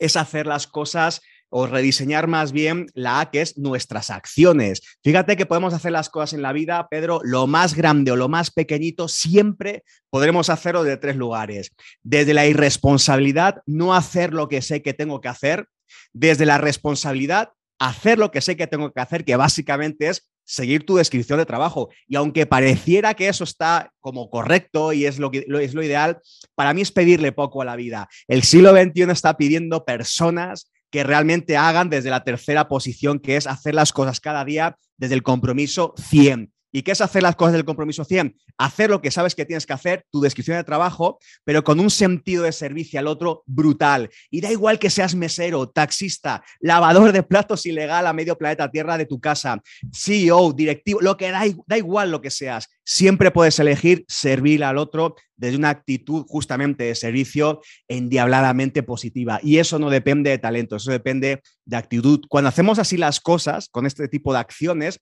es 0.00 0.16
hacer 0.16 0.46
las 0.46 0.66
cosas 0.66 1.20
o 1.50 1.66
rediseñar 1.66 2.26
más 2.26 2.52
bien 2.52 2.86
la 2.94 3.20
A, 3.20 3.30
que 3.30 3.40
es 3.40 3.56
nuestras 3.56 4.10
acciones. 4.10 4.82
Fíjate 5.02 5.36
que 5.36 5.46
podemos 5.46 5.72
hacer 5.72 5.92
las 5.92 6.10
cosas 6.10 6.34
en 6.34 6.42
la 6.42 6.52
vida, 6.52 6.88
Pedro, 6.90 7.20
lo 7.24 7.46
más 7.46 7.74
grande 7.74 8.10
o 8.12 8.16
lo 8.16 8.28
más 8.28 8.50
pequeñito, 8.50 9.08
siempre 9.08 9.82
podremos 10.10 10.50
hacerlo 10.50 10.84
de 10.84 10.96
tres 10.96 11.16
lugares. 11.16 11.72
Desde 12.02 12.34
la 12.34 12.46
irresponsabilidad, 12.46 13.62
no 13.66 13.94
hacer 13.94 14.34
lo 14.34 14.48
que 14.48 14.62
sé 14.62 14.82
que 14.82 14.94
tengo 14.94 15.20
que 15.20 15.28
hacer. 15.28 15.66
Desde 16.12 16.44
la 16.44 16.58
responsabilidad, 16.58 17.52
hacer 17.78 18.18
lo 18.18 18.30
que 18.30 18.40
sé 18.40 18.56
que 18.56 18.66
tengo 18.66 18.92
que 18.92 19.00
hacer, 19.00 19.24
que 19.24 19.36
básicamente 19.36 20.08
es 20.08 20.28
seguir 20.48 20.86
tu 20.86 20.96
descripción 20.96 21.38
de 21.38 21.46
trabajo. 21.46 21.90
Y 22.08 22.16
aunque 22.16 22.46
pareciera 22.46 23.14
que 23.14 23.28
eso 23.28 23.44
está 23.44 23.92
como 24.00 24.30
correcto 24.30 24.92
y 24.92 25.04
es 25.04 25.18
lo, 25.18 25.30
que, 25.30 25.46
es 25.60 25.74
lo 25.74 25.82
ideal, 25.82 26.18
para 26.54 26.72
mí 26.72 26.80
es 26.80 26.90
pedirle 26.90 27.32
poco 27.32 27.60
a 27.60 27.66
la 27.66 27.76
vida. 27.76 28.08
El 28.26 28.42
siglo 28.42 28.72
XXI 28.72 29.02
está 29.10 29.36
pidiendo 29.36 29.84
personas 29.84 30.72
que 30.90 31.04
realmente 31.04 31.58
hagan 31.58 31.90
desde 31.90 32.08
la 32.08 32.24
tercera 32.24 32.66
posición, 32.66 33.18
que 33.18 33.36
es 33.36 33.46
hacer 33.46 33.74
las 33.74 33.92
cosas 33.92 34.20
cada 34.20 34.44
día 34.44 34.78
desde 34.96 35.14
el 35.14 35.22
compromiso 35.22 35.92
100. 35.98 36.50
¿Y 36.72 36.82
qué 36.82 36.92
es 36.92 37.00
hacer 37.00 37.22
las 37.22 37.36
cosas 37.36 37.54
del 37.54 37.64
compromiso 37.64 38.04
100? 38.04 38.36
Hacer 38.58 38.90
lo 38.90 39.00
que 39.00 39.10
sabes 39.10 39.34
que 39.34 39.44
tienes 39.44 39.66
que 39.66 39.72
hacer, 39.72 40.04
tu 40.10 40.20
descripción 40.20 40.56
de 40.56 40.64
trabajo, 40.64 41.18
pero 41.44 41.64
con 41.64 41.80
un 41.80 41.90
sentido 41.90 42.44
de 42.44 42.52
servicio 42.52 43.00
al 43.00 43.06
otro 43.06 43.42
brutal. 43.46 44.10
Y 44.30 44.40
da 44.40 44.50
igual 44.50 44.78
que 44.78 44.90
seas 44.90 45.14
mesero, 45.14 45.68
taxista, 45.68 46.42
lavador 46.60 47.12
de 47.12 47.22
platos 47.22 47.66
ilegal 47.66 48.06
a 48.06 48.12
medio 48.12 48.36
planeta 48.36 48.70
Tierra 48.70 48.98
de 48.98 49.06
tu 49.06 49.20
casa, 49.20 49.60
CEO, 49.92 50.52
directivo, 50.52 51.00
lo 51.00 51.16
que 51.16 51.30
da, 51.30 51.42
da 51.66 51.78
igual 51.78 52.10
lo 52.10 52.20
que 52.20 52.30
seas. 52.30 52.68
Siempre 52.84 53.30
puedes 53.30 53.58
elegir 53.58 54.04
servir 54.08 54.64
al 54.64 54.78
otro 54.78 55.14
desde 55.36 55.56
una 55.56 55.70
actitud 55.70 56.24
justamente 56.28 56.84
de 56.84 56.94
servicio 56.94 57.60
endiabladamente 57.86 58.82
positiva. 58.82 59.40
Y 59.42 59.58
eso 59.58 59.78
no 59.78 59.88
depende 59.88 60.30
de 60.30 60.38
talento, 60.38 60.76
eso 60.76 60.90
depende 60.90 61.42
de 61.64 61.76
actitud. 61.76 62.20
Cuando 62.28 62.48
hacemos 62.48 62.78
así 62.78 62.96
las 62.96 63.20
cosas, 63.20 63.68
con 63.68 63.86
este 63.86 64.08
tipo 64.08 64.32
de 64.32 64.40
acciones, 64.40 65.00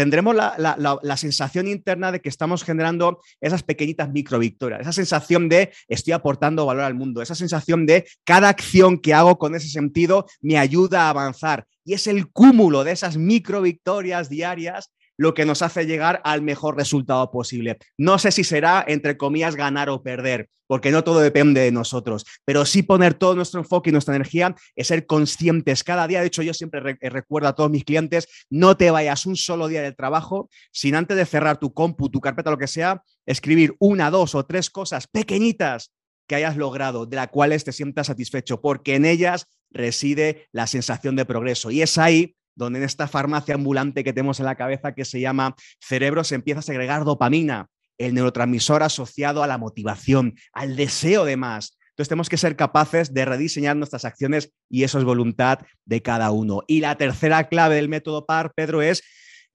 tendremos 0.00 0.34
la, 0.34 1.16
sensación 1.18 1.68
interna 1.68 2.10
de 2.10 2.22
que 2.22 2.30
estamos 2.30 2.64
generando 2.64 3.20
esas 3.38 3.62
pequeñitas 3.62 4.10
microvictorias, 4.10 4.80
esa 4.80 4.94
sensación 4.94 5.50
de 5.50 5.74
estoy 5.88 6.14
aportando 6.14 6.64
valor 6.64 6.84
al 6.84 6.94
mundo, 6.94 7.20
esa 7.20 7.34
sensación 7.34 7.84
de 7.84 8.06
cada 8.24 8.48
acción 8.48 8.96
que 8.98 9.12
hago 9.12 9.36
con 9.36 9.54
ese 9.54 9.68
sentido 9.68 10.24
me 10.40 10.56
ayuda 10.56 11.02
a 11.02 11.10
avanzar. 11.10 11.66
Y 11.84 11.92
es 11.92 12.06
el 12.06 12.30
cúmulo 12.30 12.82
de 12.82 12.92
esas 12.92 13.18
microvictorias 13.18 14.30
diarias 14.30 14.90
lo 15.20 15.34
que 15.34 15.44
nos 15.44 15.60
hace 15.60 15.84
llegar 15.84 16.22
al 16.24 16.40
mejor 16.40 16.78
resultado 16.78 17.30
posible. 17.30 17.76
No 17.98 18.18
sé 18.18 18.32
si 18.32 18.42
será, 18.42 18.82
entre 18.88 19.18
comillas, 19.18 19.54
ganar 19.54 19.90
o 19.90 20.02
perder, 20.02 20.48
porque 20.66 20.90
no 20.90 21.04
todo 21.04 21.20
depende 21.20 21.60
de 21.60 21.70
nosotros, 21.70 22.24
pero 22.46 22.64
sí 22.64 22.82
poner 22.82 23.12
todo 23.12 23.34
nuestro 23.34 23.60
enfoque 23.60 23.90
y 23.90 23.92
nuestra 23.92 24.16
energía 24.16 24.54
es 24.74 24.86
ser 24.86 25.04
conscientes 25.04 25.84
cada 25.84 26.08
día. 26.08 26.22
De 26.22 26.28
hecho, 26.28 26.40
yo 26.40 26.54
siempre 26.54 26.96
eh, 26.98 27.10
recuerdo 27.10 27.48
a 27.48 27.54
todos 27.54 27.70
mis 27.70 27.84
clientes, 27.84 28.28
no 28.48 28.78
te 28.78 28.90
vayas 28.90 29.26
un 29.26 29.36
solo 29.36 29.68
día 29.68 29.82
del 29.82 29.94
trabajo 29.94 30.48
sin 30.72 30.94
antes 30.94 31.18
de 31.18 31.26
cerrar 31.26 31.58
tu 31.58 31.74
compu, 31.74 32.08
tu 32.08 32.20
carpeta, 32.20 32.50
lo 32.50 32.56
que 32.56 32.66
sea, 32.66 33.02
escribir 33.26 33.74
una, 33.78 34.10
dos 34.10 34.34
o 34.34 34.46
tres 34.46 34.70
cosas 34.70 35.06
pequeñitas 35.06 35.92
que 36.26 36.36
hayas 36.36 36.56
logrado, 36.56 37.04
de 37.04 37.16
las 37.16 37.28
cuales 37.28 37.62
te 37.64 37.72
sientas 37.72 38.06
satisfecho, 38.06 38.62
porque 38.62 38.94
en 38.94 39.04
ellas 39.04 39.48
reside 39.70 40.48
la 40.50 40.66
sensación 40.66 41.14
de 41.14 41.26
progreso. 41.26 41.70
Y 41.70 41.82
es 41.82 41.98
ahí 41.98 42.36
donde 42.60 42.78
en 42.78 42.84
esta 42.84 43.08
farmacia 43.08 43.54
ambulante 43.54 44.04
que 44.04 44.12
tenemos 44.12 44.38
en 44.38 44.46
la 44.46 44.54
cabeza 44.54 44.94
que 44.94 45.06
se 45.06 45.18
llama 45.18 45.56
cerebro 45.80 46.24
se 46.24 46.34
empieza 46.34 46.60
a 46.60 46.62
segregar 46.62 47.04
dopamina, 47.04 47.68
el 47.98 48.14
neurotransmisor 48.14 48.82
asociado 48.82 49.42
a 49.42 49.46
la 49.46 49.58
motivación, 49.58 50.34
al 50.52 50.76
deseo 50.76 51.24
de 51.24 51.36
más. 51.36 51.78
Entonces 51.90 52.08
tenemos 52.08 52.28
que 52.28 52.36
ser 52.36 52.56
capaces 52.56 53.12
de 53.14 53.24
rediseñar 53.24 53.76
nuestras 53.76 54.04
acciones 54.04 54.52
y 54.68 54.84
eso 54.84 54.98
es 54.98 55.04
voluntad 55.04 55.60
de 55.86 56.02
cada 56.02 56.30
uno. 56.30 56.62
Y 56.66 56.80
la 56.80 56.96
tercera 56.96 57.48
clave 57.48 57.76
del 57.76 57.88
método 57.88 58.26
PAR, 58.26 58.52
Pedro, 58.54 58.82
es 58.82 59.02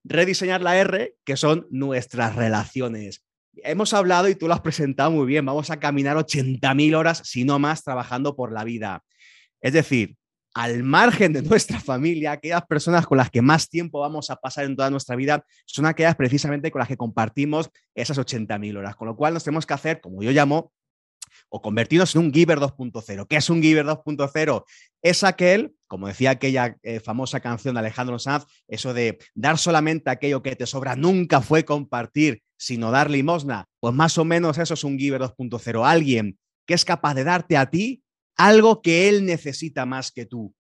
rediseñar 0.04 0.62
la 0.62 0.76
R, 0.78 1.16
que 1.24 1.38
son 1.38 1.68
nuestras 1.70 2.36
relaciones. 2.36 3.24
Hemos 3.58 3.94
hablado 3.94 4.30
y 4.30 4.36
tú 4.36 4.48
lo 4.48 4.56
has 4.56 4.62
presentado 4.62 5.12
muy 5.12 5.28
bien, 5.28 5.46
vamos 5.46 5.70
a 5.70 5.80
caminar 5.80 6.18
80.000 6.18 6.96
horas, 6.96 7.22
si 7.24 7.46
no 7.46 7.58
más, 7.60 7.84
trabajando 7.84 8.36
por 8.36 8.52
la 8.52 8.64
vida. 8.64 9.04
Es 9.62 9.74
decir, 9.74 10.18
al 10.56 10.84
margen 10.84 11.34
de 11.34 11.42
nuestra 11.42 11.82
familia, 11.82 12.32
aquellas 12.32 12.66
personas 12.66 13.06
con 13.06 13.18
las 13.18 13.30
que 13.30 13.42
más 13.42 13.70
tiempo 13.70 14.00
vamos 14.00 14.30
a 14.30 14.38
pasar 14.38 14.64
en 14.64 14.78
toda 14.78 14.90
nuestra 14.90 15.18
vida 15.18 15.46
son 15.66 15.86
aquellas 15.86 16.16
precisamente 16.16 16.72
con 16.72 16.80
las 16.80 16.88
que 16.88 16.96
compartimos 16.96 17.70
esas 17.94 18.18
80.000 18.18 18.78
horas. 18.78 18.96
Con 18.96 19.10
lo 19.10 19.18
cual 19.18 19.34
nos 19.34 19.44
tenemos 19.44 19.66
que 19.66 19.74
hacer, 19.74 20.00
como 20.00 20.24
yo 20.24 20.32
llamo, 20.32 20.72
o 21.50 21.62
convertirnos 21.62 22.16
en 22.16 22.22
un 22.22 22.34
Giver 22.34 22.58
2.0. 22.58 23.28
¿Qué 23.28 23.36
es 23.36 23.50
un 23.50 23.62
Giver 23.62 23.86
2.0? 23.86 24.64
Es 25.02 25.26
aquel, 25.26 25.76
como 25.88 26.08
decía 26.08 26.30
aquella 26.32 26.78
eh, 26.84 27.02
famosa 27.02 27.42
canción 27.42 27.76
de 27.76 27.80
Alejandro 27.80 28.18
Sanz, 28.18 28.46
eso 28.70 28.94
de 28.94 29.20
dar 29.34 29.58
solamente 29.58 30.10
aquello 30.10 30.42
que 30.42 30.56
te 30.56 30.66
sobra 30.66 30.96
nunca 30.96 31.42
fue 31.42 31.66
compartir, 31.66 32.44
sino 32.58 32.92
dar 32.92 33.12
limosna. 33.12 33.66
Pues 33.82 33.94
más 33.94 34.18
o 34.18 34.24
menos 34.24 34.58
eso 34.58 34.76
es 34.76 34.86
un 34.86 34.98
Giver 34.98 35.20
2.0. 35.20 35.86
Alguien 35.86 36.40
que 36.66 36.76
es 36.76 36.86
capaz 36.86 37.14
de 37.14 37.26
darte 37.26 37.58
a 37.58 37.70
ti 37.70 38.05
algo 38.38 38.82
que 38.82 39.10
él 39.10 39.26
necesita 39.26 39.86
más 39.86 40.12
que 40.12 40.26
tú. 40.26 40.54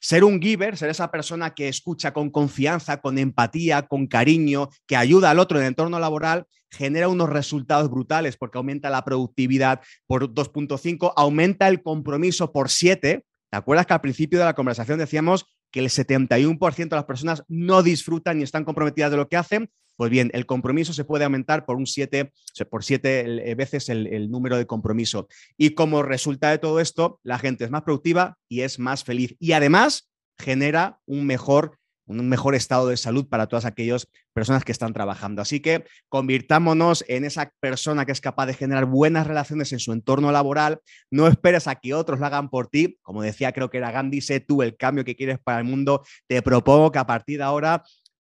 Ser 0.00 0.24
un 0.24 0.40
giver, 0.40 0.76
ser 0.76 0.90
esa 0.90 1.10
persona 1.10 1.54
que 1.54 1.68
escucha 1.68 2.12
con 2.12 2.30
confianza, 2.30 3.00
con 3.00 3.18
empatía, 3.18 3.82
con 3.86 4.06
cariño, 4.06 4.70
que 4.86 4.96
ayuda 4.96 5.30
al 5.30 5.38
otro 5.38 5.58
en 5.58 5.64
el 5.64 5.68
entorno 5.68 5.98
laboral, 5.98 6.46
genera 6.70 7.08
unos 7.08 7.28
resultados 7.28 7.90
brutales 7.90 8.36
porque 8.36 8.58
aumenta 8.58 8.90
la 8.90 9.04
productividad 9.04 9.80
por 10.06 10.32
2.5, 10.32 11.12
aumenta 11.16 11.68
el 11.68 11.82
compromiso 11.82 12.52
por 12.52 12.70
7. 12.70 13.24
¿Te 13.50 13.56
acuerdas 13.56 13.86
que 13.86 13.94
al 13.94 14.00
principio 14.00 14.38
de 14.38 14.44
la 14.44 14.54
conversación 14.54 14.98
decíamos 14.98 15.44
que 15.70 15.80
el 15.80 15.88
71% 15.88 16.88
de 16.88 16.96
las 16.96 17.04
personas 17.04 17.44
no 17.48 17.82
disfrutan 17.82 18.38
ni 18.38 18.44
están 18.44 18.64
comprometidas 18.64 19.10
de 19.10 19.16
lo 19.16 19.28
que 19.28 19.36
hacen? 19.36 19.70
Pues 20.00 20.10
bien, 20.10 20.30
el 20.32 20.46
compromiso 20.46 20.94
se 20.94 21.04
puede 21.04 21.24
aumentar 21.24 21.66
por 21.66 21.76
un 21.76 21.86
7, 21.86 22.32
por 22.70 22.82
7 22.84 23.50
eh, 23.50 23.54
veces 23.54 23.90
el, 23.90 24.30
número 24.30 24.56
de 24.56 24.64
compromiso. 24.64 25.28
Y 25.58 25.74
como 25.74 26.02
resultado 26.02 26.52
de 26.52 26.58
todo 26.58 26.80
esto, 26.80 27.20
la 27.22 27.38
gente 27.38 27.64
es 27.64 27.70
más 27.70 27.82
productiva 27.82 28.38
y 28.48 28.62
es 28.62 28.78
más 28.78 29.04
feliz. 29.04 29.36
Y 29.38 29.52
además 29.52 30.08
genera 30.38 31.00
un 31.04 31.26
mejor 31.26 31.76
un 32.06 32.28
mejor 32.28 32.54
estado 32.54 32.88
de 32.88 32.96
salud 32.96 33.28
para 33.28 33.46
todas 33.46 33.64
aquellas 33.64 34.08
personas 34.32 34.64
que 34.64 34.72
están 34.72 34.92
trabajando. 34.92 35.42
Así 35.42 35.60
que 35.60 35.84
convirtámonos 36.08 37.04
en 37.06 37.24
esa 37.24 37.52
persona 37.60 38.04
que 38.04 38.12
es 38.12 38.20
capaz 38.20 38.46
de 38.46 38.54
generar 38.54 38.86
buenas 38.86 39.26
relaciones 39.26 39.72
en 39.72 39.78
su 39.78 39.92
entorno 39.92 40.32
laboral. 40.32 40.80
No 41.10 41.28
esperes 41.28 41.68
a 41.68 41.76
que 41.76 41.94
otros 41.94 42.18
lo 42.18 42.26
hagan 42.26 42.48
por 42.48 42.66
ti. 42.66 42.98
Como 43.02 43.22
decía, 43.22 43.52
creo 43.52 43.70
que 43.70 43.78
era 43.78 43.92
Gandhi, 43.92 44.20
sé 44.20 44.40
tú 44.40 44.62
el 44.62 44.76
cambio 44.76 45.04
que 45.04 45.14
quieres 45.14 45.38
para 45.38 45.58
el 45.58 45.64
mundo. 45.64 46.04
Te 46.26 46.42
propongo 46.42 46.90
que 46.90 46.98
a 46.98 47.06
partir 47.06 47.38
de 47.38 47.44
ahora 47.44 47.84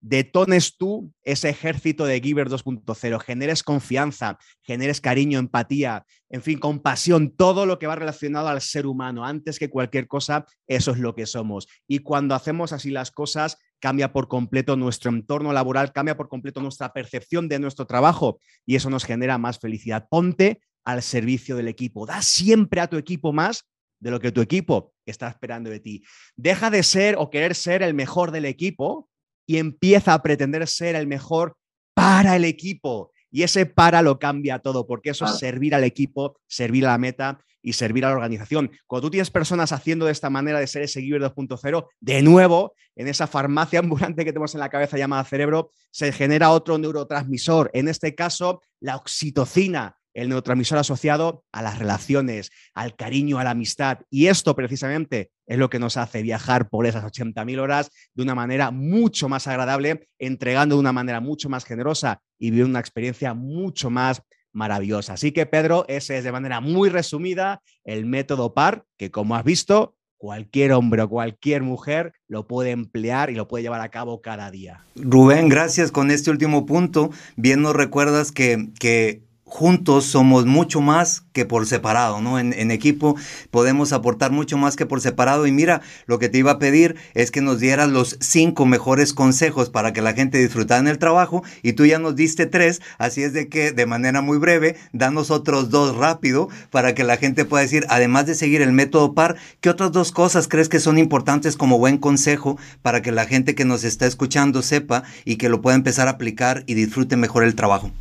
detones 0.04 0.76
tú 0.76 1.14
ese 1.22 1.48
ejército 1.48 2.04
de 2.04 2.20
Giver 2.20 2.50
2.0, 2.50 3.20
generes 3.20 3.62
confianza, 3.62 4.38
generes 4.60 5.00
cariño, 5.00 5.38
empatía, 5.38 6.04
en 6.28 6.42
fin, 6.42 6.58
compasión, 6.58 7.34
todo 7.34 7.64
lo 7.64 7.78
que 7.78 7.86
va 7.86 7.96
relacionado 7.96 8.48
al 8.48 8.60
ser 8.60 8.86
humano. 8.86 9.24
Antes 9.24 9.58
que 9.58 9.70
cualquier 9.70 10.06
cosa, 10.06 10.44
eso 10.66 10.90
es 10.90 10.98
lo 10.98 11.14
que 11.14 11.24
somos. 11.24 11.68
Y 11.88 12.00
cuando 12.00 12.34
hacemos 12.34 12.74
así 12.74 12.90
las 12.90 13.10
cosas, 13.10 13.56
cambia 13.80 14.12
por 14.12 14.28
completo 14.28 14.76
nuestro 14.76 15.10
entorno 15.10 15.54
laboral, 15.54 15.90
cambia 15.92 16.18
por 16.18 16.28
completo 16.28 16.60
nuestra 16.60 16.92
percepción 16.92 17.48
de 17.48 17.58
nuestro 17.58 17.86
trabajo 17.86 18.40
y 18.66 18.76
eso 18.76 18.90
nos 18.90 19.04
genera 19.04 19.38
más 19.38 19.58
felicidad. 19.58 20.06
Ponte 20.10 20.60
al 20.84 21.02
servicio 21.02 21.56
del 21.56 21.68
equipo, 21.68 22.04
da 22.04 22.20
siempre 22.20 22.82
a 22.82 22.88
tu 22.88 22.98
equipo 22.98 23.32
más 23.32 23.64
de 24.00 24.10
lo 24.10 24.20
que 24.20 24.32
tu 24.32 24.42
equipo 24.42 24.92
está 25.06 25.28
esperando 25.28 25.70
de 25.70 25.80
ti. 25.80 26.04
Deja 26.36 26.68
de 26.68 26.82
ser 26.82 27.16
o 27.18 27.30
querer 27.30 27.54
ser 27.54 27.82
el 27.82 27.94
mejor 27.94 28.32
del 28.32 28.44
equipo 28.44 29.08
y 29.46 29.58
empieza 29.58 30.14
a 30.14 30.22
pretender 30.22 30.66
ser 30.66 30.94
el 30.96 31.06
mejor 31.06 31.56
para 31.94 32.36
el 32.36 32.44
equipo. 32.44 33.12
Y 33.30 33.42
ese 33.42 33.66
para 33.66 34.02
lo 34.02 34.18
cambia 34.18 34.60
todo, 34.60 34.86
porque 34.86 35.10
eso 35.10 35.24
es 35.24 35.38
servir 35.38 35.74
al 35.74 35.82
equipo, 35.82 36.38
servir 36.46 36.86
a 36.86 36.92
la 36.92 36.98
meta 36.98 37.40
y 37.62 37.72
servir 37.72 38.04
a 38.04 38.10
la 38.10 38.14
organización. 38.14 38.70
Cuando 38.86 39.08
tú 39.08 39.10
tienes 39.10 39.30
personas 39.30 39.72
haciendo 39.72 40.06
de 40.06 40.12
esta 40.12 40.30
manera 40.30 40.60
de 40.60 40.66
ser 40.66 40.82
ese 40.82 41.00
Giver 41.00 41.20
2.0, 41.20 41.88
de 41.98 42.22
nuevo, 42.22 42.74
en 42.94 43.08
esa 43.08 43.26
farmacia 43.26 43.78
ambulante 43.80 44.24
que 44.24 44.32
tenemos 44.32 44.54
en 44.54 44.60
la 44.60 44.68
cabeza 44.68 44.96
llamada 44.96 45.24
cerebro, 45.24 45.70
se 45.90 46.12
genera 46.12 46.50
otro 46.50 46.78
neurotransmisor, 46.78 47.70
en 47.74 47.88
este 47.88 48.14
caso 48.14 48.60
la 48.80 48.96
oxitocina, 48.96 49.96
el 50.12 50.28
neurotransmisor 50.28 50.78
asociado 50.78 51.44
a 51.50 51.62
las 51.62 51.78
relaciones, 51.78 52.52
al 52.74 52.94
cariño, 52.94 53.38
a 53.38 53.44
la 53.44 53.50
amistad. 53.50 53.98
Y 54.10 54.26
esto 54.26 54.54
precisamente 54.54 55.32
es 55.46 55.58
lo 55.58 55.70
que 55.70 55.78
nos 55.78 55.96
hace 55.96 56.22
viajar 56.22 56.68
por 56.68 56.86
esas 56.86 57.04
80.000 57.04 57.60
horas 57.60 57.90
de 58.14 58.22
una 58.22 58.34
manera 58.34 58.70
mucho 58.70 59.28
más 59.28 59.46
agradable, 59.46 60.08
entregando 60.18 60.76
de 60.76 60.80
una 60.80 60.92
manera 60.92 61.20
mucho 61.20 61.48
más 61.48 61.64
generosa 61.64 62.20
y 62.38 62.50
viviendo 62.50 62.70
una 62.70 62.80
experiencia 62.80 63.34
mucho 63.34 63.90
más 63.90 64.22
maravillosa. 64.52 65.14
Así 65.14 65.32
que 65.32 65.46
Pedro, 65.46 65.84
ese 65.88 66.16
es 66.16 66.24
de 66.24 66.32
manera 66.32 66.60
muy 66.60 66.88
resumida 66.88 67.60
el 67.84 68.06
método 68.06 68.54
PAR, 68.54 68.84
que 68.96 69.10
como 69.10 69.36
has 69.36 69.44
visto, 69.44 69.96
cualquier 70.16 70.72
hombre 70.72 71.02
o 71.02 71.08
cualquier 71.08 71.62
mujer 71.62 72.14
lo 72.28 72.46
puede 72.46 72.70
emplear 72.70 73.28
y 73.30 73.34
lo 73.34 73.46
puede 73.46 73.62
llevar 73.62 73.82
a 73.82 73.90
cabo 73.90 74.22
cada 74.22 74.50
día. 74.50 74.82
Rubén, 74.94 75.50
gracias 75.50 75.90
con 75.90 76.10
este 76.10 76.30
último 76.30 76.64
punto. 76.64 77.10
Bien 77.36 77.60
nos 77.60 77.76
recuerdas 77.76 78.32
que, 78.32 78.70
que 78.78 79.23
juntos 79.44 80.06
somos 80.06 80.46
mucho 80.46 80.80
más 80.80 81.22
que 81.32 81.44
por 81.44 81.66
separado, 81.66 82.20
¿no? 82.20 82.38
En, 82.38 82.70
equipo 82.70 83.14
podemos 83.50 83.92
aportar 83.92 84.32
mucho 84.32 84.56
más 84.56 84.74
que 84.74 84.86
por 84.86 85.00
separado. 85.00 85.46
Y 85.46 85.52
mira, 85.52 85.80
lo 86.06 86.18
que 86.18 86.28
te 86.28 86.38
iba 86.38 86.52
a 86.52 86.58
pedir 86.58 86.96
es 87.14 87.30
que 87.30 87.40
nos 87.40 87.60
dieras 87.60 87.88
los 87.88 88.16
cinco 88.20 88.66
mejores 88.66 89.12
consejos 89.12 89.70
para 89.70 89.92
que 89.92 90.02
la 90.02 90.14
gente 90.14 90.38
disfrutara 90.38 90.80
en 90.80 90.88
el 90.88 90.98
trabajo. 90.98 91.44
Y 91.62 91.74
tú 91.74 91.86
ya 91.86 91.98
nos 91.98 92.16
diste 92.16 92.46
tres, 92.46 92.80
así 92.98 93.22
es 93.22 93.32
de 93.32 93.48
que 93.48 93.72
de 93.72 93.86
manera 93.86 94.22
muy 94.22 94.38
breve, 94.38 94.76
danos 94.92 95.30
otros 95.30 95.70
dos 95.70 95.96
rápido 95.96 96.48
para 96.70 96.94
que 96.94 97.04
la 97.04 97.16
gente 97.16 97.44
pueda 97.44 97.62
decir, 97.62 97.86
además 97.88 98.26
de 98.26 98.34
seguir 98.34 98.62
el 98.62 98.72
método 98.72 99.14
PAR, 99.14 99.36
¿qué 99.60 99.70
otras 99.70 99.92
dos 99.92 100.10
cosas 100.10 100.48
crees 100.48 100.68
que 100.68 100.80
son 100.80 100.98
importantes 100.98 101.56
como 101.56 101.78
buen 101.78 101.98
consejo 101.98 102.58
para 102.82 103.02
que 103.02 103.12
la 103.12 103.26
gente 103.26 103.54
que 103.54 103.64
nos 103.64 103.84
está 103.84 104.06
escuchando 104.06 104.62
sepa 104.62 105.04
y 105.24 105.36
que 105.36 105.48
lo 105.48 105.60
pueda 105.60 105.76
empezar 105.76 106.08
a 106.08 106.12
aplicar 106.12 106.64
y 106.66 106.74
disfrute 106.74 107.16
mejor 107.16 107.44
el 107.44 107.54
trabajo? 107.54 107.92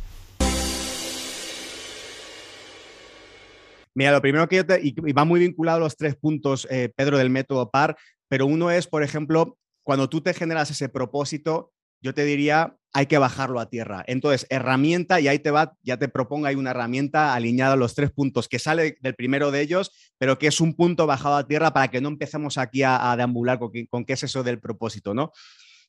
Mira, 3.94 4.12
lo 4.12 4.20
primero 4.20 4.48
que 4.48 4.56
yo 4.56 4.66
te, 4.66 4.80
y 4.82 5.12
va 5.12 5.24
muy 5.24 5.40
vinculado 5.40 5.76
a 5.76 5.80
los 5.80 5.96
tres 5.96 6.16
puntos, 6.16 6.66
eh, 6.70 6.92
Pedro, 6.94 7.16
del 7.16 7.30
método 7.30 7.70
PAR, 7.70 7.96
pero 8.28 8.46
uno 8.46 8.70
es, 8.70 8.86
por 8.86 9.02
ejemplo, 9.02 9.56
cuando 9.84 10.08
tú 10.08 10.20
te 10.20 10.34
generas 10.34 10.70
ese 10.70 10.88
propósito, 10.88 11.72
yo 12.00 12.12
te 12.12 12.24
diría, 12.24 12.76
hay 12.92 13.06
que 13.06 13.18
bajarlo 13.18 13.60
a 13.60 13.70
tierra. 13.70 14.04
Entonces, 14.06 14.46
herramienta, 14.50 15.20
y 15.20 15.28
ahí 15.28 15.38
te 15.38 15.50
va, 15.50 15.74
ya 15.82 15.96
te 15.96 16.08
propongo, 16.08 16.46
hay 16.46 16.54
una 16.54 16.70
herramienta 16.70 17.34
alineada 17.34 17.74
a 17.74 17.76
los 17.76 17.94
tres 17.94 18.10
puntos, 18.10 18.48
que 18.48 18.58
sale 18.58 18.98
del 19.00 19.14
primero 19.14 19.50
de 19.50 19.60
ellos, 19.60 19.90
pero 20.18 20.38
que 20.38 20.48
es 20.48 20.60
un 20.60 20.74
punto 20.74 21.06
bajado 21.06 21.36
a 21.36 21.46
tierra 21.46 21.72
para 21.72 21.88
que 21.88 22.00
no 22.00 22.08
empecemos 22.08 22.58
aquí 22.58 22.82
a, 22.82 23.14
deambular 23.16 23.58
con, 23.58 23.70
con, 23.88 24.04
qué 24.04 24.14
es 24.14 24.22
eso 24.24 24.42
del 24.42 24.60
propósito, 24.60 25.14
¿no? 25.14 25.32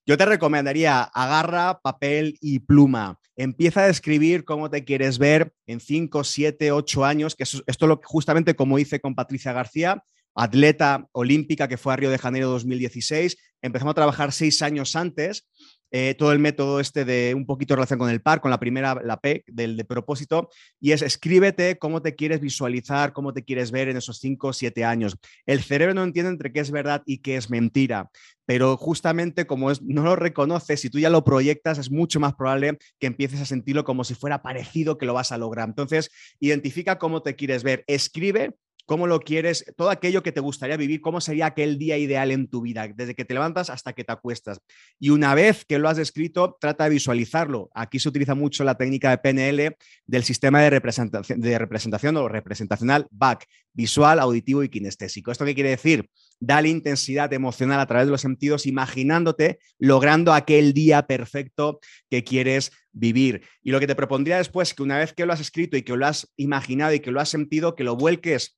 Yo 0.05 0.17
te 0.17 0.25
recomendaría, 0.25 1.01
agarra 1.01 1.79
papel 1.81 2.37
y 2.39 2.59
pluma, 2.59 3.19
empieza 3.35 3.81
a 3.81 3.89
escribir 3.89 4.45
cómo 4.45 4.69
te 4.69 4.83
quieres 4.83 5.17
ver 5.17 5.53
en 5.67 5.79
5, 5.79 6.23
7, 6.23 6.71
8 6.71 7.05
años, 7.05 7.35
que 7.35 7.43
esto 7.43 7.63
es 7.65 7.81
lo, 7.81 8.01
justamente 8.03 8.55
como 8.55 8.79
hice 8.79 8.99
con 8.99 9.15
Patricia 9.15 9.53
García, 9.53 10.03
atleta 10.35 11.07
olímpica 11.13 11.67
que 11.67 11.77
fue 11.77 11.93
a 11.93 11.95
Río 11.95 12.09
de 12.11 12.17
Janeiro 12.17 12.49
2016. 12.49 13.37
Empezamos 13.61 13.91
a 13.91 13.95
trabajar 13.95 14.31
seis 14.31 14.61
años 14.61 14.95
antes 14.95 15.47
eh, 15.91 16.15
todo 16.17 16.31
el 16.31 16.39
método 16.39 16.79
este 16.79 17.05
de 17.05 17.33
un 17.35 17.45
poquito 17.45 17.73
de 17.73 17.77
relación 17.77 17.99
con 17.99 18.09
el 18.09 18.21
par, 18.21 18.41
con 18.41 18.51
la 18.51 18.59
primera, 18.59 18.99
la 19.03 19.17
P 19.17 19.43
del 19.47 19.77
de 19.77 19.85
propósito, 19.85 20.49
y 20.79 20.91
es 20.91 21.01
escríbete 21.01 21.77
cómo 21.77 22.01
te 22.01 22.15
quieres 22.15 22.41
visualizar, 22.41 23.13
cómo 23.13 23.33
te 23.33 23.43
quieres 23.43 23.71
ver 23.71 23.89
en 23.89 23.97
esos 23.97 24.19
5 24.19 24.47
o 24.47 24.53
7 24.53 24.83
años. 24.83 25.17
El 25.45 25.61
cerebro 25.61 25.93
no 25.93 26.03
entiende 26.03 26.31
entre 26.31 26.51
qué 26.51 26.59
es 26.59 26.71
verdad 26.71 27.03
y 27.05 27.19
qué 27.19 27.37
es 27.37 27.49
mentira, 27.49 28.09
pero 28.45 28.77
justamente 28.77 29.47
como 29.47 29.71
es, 29.71 29.81
no 29.81 30.03
lo 30.03 30.15
reconoces, 30.15 30.79
si 30.79 30.89
tú 30.89 30.99
ya 30.99 31.09
lo 31.09 31.23
proyectas, 31.23 31.77
es 31.77 31.91
mucho 31.91 32.19
más 32.19 32.33
probable 32.35 32.77
que 32.99 33.07
empieces 33.07 33.41
a 33.41 33.45
sentirlo 33.45 33.83
como 33.83 34.03
si 34.03 34.15
fuera 34.15 34.41
parecido 34.41 34.97
que 34.97 35.05
lo 35.05 35.13
vas 35.13 35.31
a 35.31 35.37
lograr. 35.37 35.67
Entonces, 35.67 36.11
identifica 36.39 36.97
cómo 36.97 37.21
te 37.21 37.35
quieres 37.35 37.63
ver, 37.63 37.83
escribe 37.87 38.55
cómo 38.85 39.07
lo 39.07 39.19
quieres, 39.19 39.65
todo 39.75 39.89
aquello 39.89 40.23
que 40.23 40.31
te 40.31 40.39
gustaría 40.39 40.77
vivir, 40.77 41.01
cómo 41.01 41.21
sería 41.21 41.47
aquel 41.47 41.77
día 41.77 41.97
ideal 41.97 42.31
en 42.31 42.47
tu 42.47 42.61
vida, 42.61 42.87
desde 42.95 43.15
que 43.15 43.25
te 43.25 43.33
levantas 43.33 43.69
hasta 43.69 43.93
que 43.93 44.03
te 44.03 44.11
acuestas. 44.11 44.59
Y 44.99 45.09
una 45.09 45.35
vez 45.35 45.65
que 45.65 45.79
lo 45.79 45.89
has 45.89 45.97
escrito, 45.97 46.57
trata 46.59 46.85
de 46.85 46.91
visualizarlo. 46.91 47.69
Aquí 47.73 47.99
se 47.99 48.09
utiliza 48.09 48.35
mucho 48.35 48.63
la 48.63 48.75
técnica 48.75 49.09
de 49.09 49.17
PNL 49.17 49.75
del 50.05 50.23
sistema 50.23 50.61
de 50.61 50.69
representación, 50.69 51.39
de 51.39 51.57
representación 51.57 52.17
o 52.17 52.27
representacional 52.27 53.07
BAC, 53.11 53.45
visual, 53.73 54.19
auditivo 54.19 54.63
y 54.63 54.69
kinestésico. 54.69 55.31
¿Esto 55.31 55.45
qué 55.45 55.55
quiere 55.55 55.71
decir? 55.71 56.09
Dale 56.39 56.69
intensidad 56.69 57.31
emocional 57.33 57.79
a 57.79 57.85
través 57.85 58.07
de 58.07 58.11
los 58.11 58.21
sentidos, 58.21 58.65
imaginándote 58.65 59.59
logrando 59.79 60.33
aquel 60.33 60.73
día 60.73 61.07
perfecto 61.07 61.79
que 62.09 62.23
quieres 62.23 62.71
vivir. 62.91 63.43
Y 63.61 63.71
lo 63.71 63.79
que 63.79 63.87
te 63.87 63.95
propondría 63.95 64.37
después, 64.37 64.73
que 64.73 64.83
una 64.83 64.97
vez 64.97 65.13
que 65.13 65.25
lo 65.25 65.33
has 65.33 65.41
escrito 65.41 65.75
y 65.75 65.83
que 65.83 65.95
lo 65.95 66.05
has 66.05 66.31
imaginado 66.37 66.93
y 66.93 66.99
que 66.99 67.11
lo 67.11 67.19
has 67.19 67.29
sentido, 67.29 67.75
que 67.75 67.83
lo 67.83 67.95
vuelques 67.95 68.57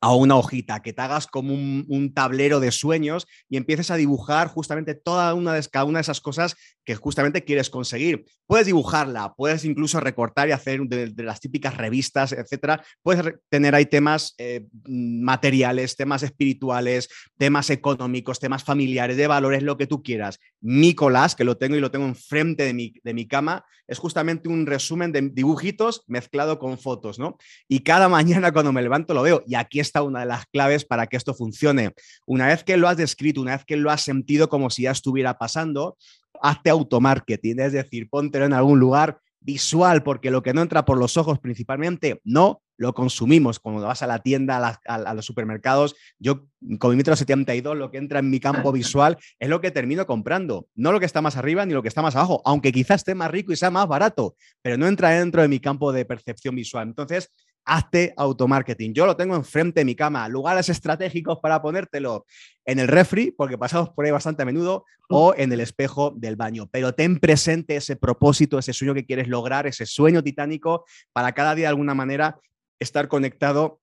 a 0.00 0.14
una 0.14 0.36
hojita, 0.36 0.82
que 0.82 0.92
te 0.92 1.02
hagas 1.02 1.26
como 1.26 1.54
un, 1.54 2.12
tablero 2.14 2.60
de 2.60 2.70
sueños 2.70 3.26
y 3.48 3.56
empieces 3.56 3.90
a 3.90 3.96
dibujar 3.96 4.48
justamente 4.48 4.94
toda 4.94 5.34
una 5.34 5.52
de, 5.54 5.62
cada 5.68 5.84
una 5.84 5.98
de 5.98 6.02
esas 6.02 6.20
cosas 6.20 6.56
que 6.84 6.94
justamente 6.94 7.44
quieres 7.44 7.70
conseguir. 7.70 8.24
Puedes 8.46 8.66
dibujarla, 8.66 9.34
puedes 9.36 9.64
incluso 9.64 9.98
recortar 10.00 10.48
y 10.48 10.52
hacer 10.52 10.80
de, 10.82 11.12
las 11.24 11.40
típicas 11.40 11.76
revistas, 11.76 12.32
etcétera. 12.32 12.84
Puedes 13.02 13.34
tener 13.48 13.74
ahí 13.74 13.86
temas 13.86 14.34
eh, 14.38 14.66
materiales, 14.86 15.96
temas 15.96 16.22
espirituales, 16.22 17.08
temas 17.36 17.70
económicos, 17.70 18.38
temas 18.38 18.62
familiares, 18.62 19.16
de 19.16 19.26
valores, 19.26 19.62
lo 19.62 19.76
que 19.76 19.86
tú 19.86 20.02
quieras. 20.02 20.38
Nicolás, 20.68 21.36
que 21.36 21.44
lo 21.44 21.56
tengo 21.56 21.76
y 21.76 21.80
lo 21.80 21.92
tengo 21.92 22.06
enfrente 22.06 22.64
de 22.64 22.74
mi, 22.74 22.92
de 23.04 23.14
mi 23.14 23.28
cama, 23.28 23.64
es 23.86 23.98
justamente 23.98 24.48
un 24.48 24.66
resumen 24.66 25.12
de 25.12 25.22
dibujitos 25.22 26.02
mezclado 26.08 26.58
con 26.58 26.76
fotos, 26.76 27.20
¿no? 27.20 27.36
Y 27.68 27.80
cada 27.80 28.08
mañana 28.08 28.50
cuando 28.50 28.72
me 28.72 28.82
levanto 28.82 29.14
lo 29.14 29.22
veo 29.22 29.44
y 29.46 29.54
aquí 29.54 29.78
está 29.78 30.02
una 30.02 30.20
de 30.20 30.26
las 30.26 30.44
claves 30.46 30.84
para 30.84 31.06
que 31.06 31.16
esto 31.16 31.34
funcione. 31.34 31.94
Una 32.26 32.48
vez 32.48 32.64
que 32.64 32.76
lo 32.76 32.88
has 32.88 32.96
descrito, 32.96 33.40
una 33.40 33.56
vez 33.56 33.64
que 33.64 33.76
lo 33.76 33.92
has 33.92 34.02
sentido 34.02 34.48
como 34.48 34.68
si 34.68 34.82
ya 34.82 34.90
estuviera 34.90 35.38
pasando, 35.38 35.96
hazte 36.42 36.70
automarketing, 36.70 37.60
es 37.60 37.72
decir, 37.72 38.08
póntelo 38.10 38.44
en 38.44 38.52
algún 38.52 38.80
lugar 38.80 39.20
visual, 39.38 40.02
porque 40.02 40.32
lo 40.32 40.42
que 40.42 40.52
no 40.52 40.62
entra 40.62 40.84
por 40.84 40.98
los 40.98 41.16
ojos 41.16 41.38
principalmente, 41.38 42.20
no 42.24 42.62
lo 42.76 42.94
consumimos. 42.94 43.58
Cuando 43.58 43.86
vas 43.86 44.02
a 44.02 44.06
la 44.06 44.20
tienda, 44.20 44.80
a, 44.86 45.14
los 45.14 45.24
supermercados, 45.24 45.94
yo 46.18 46.46
con 46.78 46.90
mi 46.90 46.96
metro 46.96 47.16
72, 47.16 47.76
lo 47.76 47.90
que 47.90 47.98
entra 47.98 48.18
en 48.20 48.30
mi 48.30 48.40
campo 48.40 48.72
visual 48.72 49.16
es 49.38 49.48
lo 49.48 49.60
que 49.60 49.70
termino 49.70 50.06
comprando, 50.06 50.68
no 50.74 50.92
lo 50.92 51.00
que 51.00 51.06
está 51.06 51.20
más 51.20 51.36
arriba 51.36 51.64
ni 51.66 51.74
lo 51.74 51.82
que 51.82 51.88
está 51.88 52.02
más 52.02 52.16
abajo, 52.16 52.42
aunque 52.44 52.72
quizás 52.72 53.00
esté 53.00 53.14
más 53.14 53.30
rico 53.30 53.52
y 53.52 53.56
sea 53.56 53.70
más 53.70 53.88
barato, 53.88 54.36
pero 54.62 54.76
no 54.76 54.86
entra 54.86 55.10
dentro 55.10 55.42
de 55.42 55.48
mi 55.48 55.60
campo 55.60 55.92
de 55.92 56.04
percepción 56.04 56.54
visual. 56.54 56.88
Entonces, 56.88 57.30
hazte 57.66 58.14
automarketing. 58.16 58.94
Yo 58.94 59.06
lo 59.06 59.16
tengo 59.16 59.34
enfrente 59.34 59.80
de 59.80 59.84
mi 59.84 59.94
cama, 59.94 60.28
lugares 60.28 60.68
estratégicos 60.68 61.40
para 61.40 61.60
ponértelo 61.60 62.24
en 62.64 62.78
el 62.78 62.88
refri, 62.88 63.32
porque 63.32 63.58
pasamos 63.58 63.90
por 63.90 64.04
ahí 64.04 64.12
bastante 64.12 64.42
a 64.42 64.46
menudo, 64.46 64.84
o 65.08 65.34
en 65.36 65.52
el 65.52 65.60
espejo 65.60 66.12
del 66.16 66.36
baño. 66.36 66.68
Pero 66.70 66.94
ten 66.94 67.18
presente 67.18 67.76
ese 67.76 67.96
propósito, 67.96 68.58
ese 68.58 68.72
sueño 68.72 68.94
que 68.94 69.04
quieres 69.04 69.28
lograr, 69.28 69.66
ese 69.66 69.84
sueño 69.84 70.22
titánico, 70.22 70.84
para 71.12 71.32
cada 71.32 71.54
día 71.54 71.64
de 71.64 71.70
alguna 71.70 71.94
manera 71.94 72.38
estar 72.78 73.08
conectado 73.08 73.80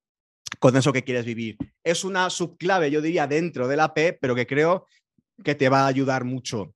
con 0.60 0.76
eso 0.78 0.94
que 0.94 1.04
quieres 1.04 1.26
vivir. 1.26 1.58
Es 1.84 2.04
una 2.04 2.30
subclave, 2.30 2.92
yo 2.92 3.02
diría, 3.02 3.28
dentro 3.28 3.68
de 3.68 3.78
la 3.78 3.94
P, 3.94 4.18
pero 4.20 4.36
que 4.36 4.48
creo 4.48 4.86
que 5.44 5.56
te 5.56 5.70
va 5.70 5.84
a 5.84 5.88
ayudar 5.88 6.24
mucho. 6.24 6.74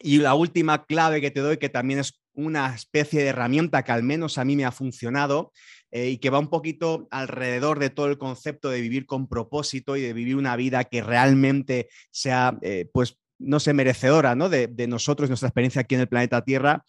Y 0.00 0.18
la 0.18 0.34
última 0.34 0.86
clave 0.86 1.20
que 1.20 1.30
te 1.30 1.40
doy, 1.40 1.58
que 1.58 1.68
también 1.68 2.00
es 2.00 2.20
una 2.32 2.74
especie 2.74 3.22
de 3.22 3.28
herramienta 3.28 3.82
que 3.82 3.92
al 3.92 4.02
menos 4.02 4.38
a 4.38 4.44
mí 4.44 4.56
me 4.56 4.64
ha 4.64 4.72
funcionado, 4.72 5.52
eh, 5.90 6.10
y 6.10 6.18
que 6.18 6.30
va 6.30 6.38
un 6.38 6.48
poquito 6.48 7.08
alrededor 7.10 7.78
de 7.78 7.90
todo 7.90 8.06
el 8.06 8.16
concepto 8.16 8.70
de 8.70 8.80
vivir 8.80 9.06
con 9.06 9.28
propósito 9.28 9.96
y 9.96 10.00
de 10.00 10.12
vivir 10.12 10.36
una 10.36 10.56
vida 10.56 10.84
que 10.84 11.02
realmente 11.02 11.88
sea, 12.10 12.56
eh, 12.62 12.88
pues, 12.92 13.18
no 13.38 13.58
sé, 13.58 13.72
merecedora 13.74 14.34
¿no? 14.34 14.48
De, 14.48 14.68
de 14.68 14.86
nosotros, 14.86 15.28
nuestra 15.28 15.48
experiencia 15.48 15.82
aquí 15.82 15.96
en 15.96 16.02
el 16.02 16.08
planeta 16.08 16.44
Tierra 16.44 16.84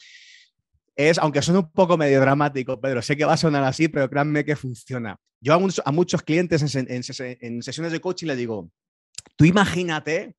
es, 1.10 1.18
aunque 1.18 1.42
suene 1.42 1.60
un 1.60 1.72
poco 1.72 1.98
medio 1.98 2.20
dramático, 2.20 2.80
Pedro, 2.80 3.02
sé 3.02 3.16
que 3.18 3.26
va 3.26 3.34
a 3.34 3.38
sonar 3.38 3.64
así, 3.64 3.88
pero 3.88 4.10
créanme 4.10 4.46
que 4.46 4.56
funciona. 4.56 5.18
Yo 5.40 5.54
a, 5.54 5.92
muchos 5.92 6.22
clientes 6.22 6.76
en, 6.76 7.04
sesiones 7.64 7.92
de 7.92 8.00
coaching 8.00 8.28
les 8.28 8.38
digo, 8.38 8.70
tú 9.36 9.46
imagínate 9.46 10.36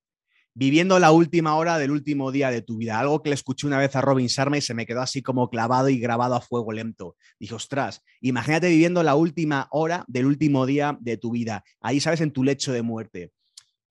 viviendo 0.55 0.99
la 0.99 1.13
última 1.13 1.57
hora 1.57 1.79
del 1.79 1.91
último 1.91 2.31
día 2.31 2.51
de 2.51 2.63
tu 2.63 2.77
vida. 2.77 3.01
Algo 3.01 3.23
que 3.23 3.31
le 3.31 3.35
escuché 3.35 3.67
una 3.67 3.79
vez 3.79 3.97
a 3.97 4.01
Robin 4.01 4.27
Sharma 4.27 4.59
y 4.59 4.61
se 4.61 4.75
me 4.75 4.87
quedó 4.87 5.01
así 5.01 5.23
como 5.23 5.49
clavado 5.49 5.89
y 5.89 5.99
grabado 5.99 6.35
a 6.35 6.41
fuego 6.41 6.73
lento. 6.73 7.17
Dije, 7.41 7.55
ostras, 7.55 8.03
imagínate 8.21 8.69
viviendo 8.69 9.03
la 9.03 9.15
última 9.15 9.69
hora 9.71 10.05
del 10.09 10.27
último 10.27 10.67
día 10.67 10.97
de 11.01 11.17
tu 11.17 11.31
vida. 11.33 11.65
Ahí, 11.81 12.01
sabes, 12.01 12.21
en 12.21 12.33
tu 12.33 12.45
lecho 12.45 12.73
de 12.73 12.83
muerte 12.83 13.33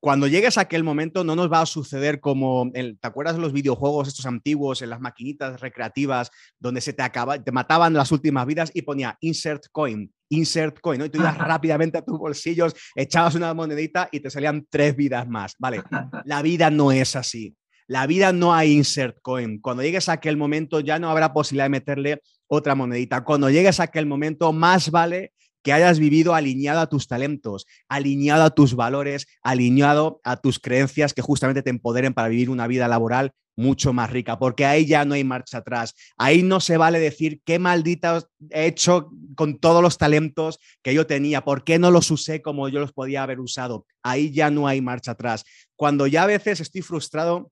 cuando 0.01 0.25
llegues 0.25 0.57
a 0.57 0.61
aquel 0.61 0.83
momento 0.83 1.23
no 1.23 1.35
nos 1.35 1.51
va 1.51 1.61
a 1.61 1.65
suceder 1.67 2.19
como, 2.19 2.71
¿te 2.73 2.97
acuerdas 3.03 3.35
de 3.35 3.41
los 3.41 3.53
videojuegos 3.53 4.07
estos 4.07 4.25
antiguos, 4.25 4.81
en 4.81 4.89
las 4.89 4.99
maquinitas 4.99 5.61
recreativas, 5.61 6.31
donde 6.59 6.81
se 6.81 6.91
te, 6.91 7.03
acaba, 7.03 7.41
te 7.41 7.51
mataban 7.51 7.93
las 7.93 8.11
últimas 8.11 8.47
vidas 8.47 8.71
y 8.73 8.81
ponía 8.81 9.15
insert 9.21 9.65
coin, 9.71 10.11
insert 10.29 10.79
coin, 10.79 10.97
¿no? 10.97 11.05
Y 11.05 11.09
tú 11.09 11.19
ibas 11.19 11.37
rápidamente 11.37 11.99
a 11.99 12.01
tus 12.01 12.17
bolsillos, 12.17 12.73
echabas 12.95 13.35
una 13.35 13.53
monedita 13.53 14.09
y 14.11 14.21
te 14.21 14.31
salían 14.31 14.65
tres 14.71 14.95
vidas 14.95 15.27
más, 15.27 15.53
¿vale? 15.59 15.83
La 16.25 16.41
vida 16.41 16.71
no 16.71 16.91
es 16.91 17.15
así. 17.15 17.55
La 17.85 18.07
vida 18.07 18.33
no 18.33 18.55
hay 18.55 18.71
insert 18.71 19.19
coin. 19.21 19.61
Cuando 19.61 19.83
llegues 19.83 20.09
a 20.09 20.13
aquel 20.13 20.35
momento 20.35 20.79
ya 20.79 20.97
no 20.97 21.11
habrá 21.11 21.31
posibilidad 21.31 21.65
de 21.65 21.69
meterle 21.69 22.21
otra 22.47 22.73
monedita. 22.73 23.23
Cuando 23.23 23.51
llegues 23.51 23.79
a 23.79 23.83
aquel 23.83 24.07
momento, 24.07 24.51
más 24.51 24.89
vale 24.89 25.33
que 25.63 25.73
hayas 25.73 25.99
vivido 25.99 26.33
alineado 26.35 26.79
a 26.79 26.87
tus 26.87 27.07
talentos, 27.07 27.67
alineado 27.87 28.43
a 28.43 28.49
tus 28.51 28.75
valores, 28.75 29.27
alineado 29.43 30.21
a 30.23 30.37
tus 30.37 30.59
creencias 30.59 31.13
que 31.13 31.21
justamente 31.21 31.61
te 31.61 31.69
empoderen 31.69 32.13
para 32.13 32.27
vivir 32.27 32.49
una 32.49 32.67
vida 32.67 32.87
laboral 32.87 33.33
mucho 33.55 33.93
más 33.93 34.09
rica, 34.09 34.39
porque 34.39 34.65
ahí 34.65 34.85
ya 34.85 35.05
no 35.05 35.13
hay 35.13 35.23
marcha 35.23 35.59
atrás. 35.59 35.93
Ahí 36.17 36.41
no 36.41 36.59
se 36.59 36.77
vale 36.77 36.99
decir 36.99 37.41
qué 37.45 37.59
maldita 37.59 38.23
he 38.49 38.65
hecho 38.65 39.11
con 39.35 39.59
todos 39.59 39.81
los 39.81 39.97
talentos 39.97 40.59
que 40.81 40.93
yo 40.93 41.05
tenía, 41.05 41.43
por 41.43 41.63
qué 41.63 41.77
no 41.77 41.91
los 41.91 42.11
usé 42.11 42.41
como 42.41 42.69
yo 42.69 42.79
los 42.79 42.93
podía 42.93 43.23
haber 43.23 43.39
usado. 43.39 43.85
Ahí 44.03 44.31
ya 44.31 44.49
no 44.49 44.67
hay 44.67 44.81
marcha 44.81 45.11
atrás. 45.11 45.43
Cuando 45.75 46.07
ya 46.07 46.23
a 46.23 46.27
veces 46.27 46.59
estoy 46.59 46.81
frustrado 46.81 47.51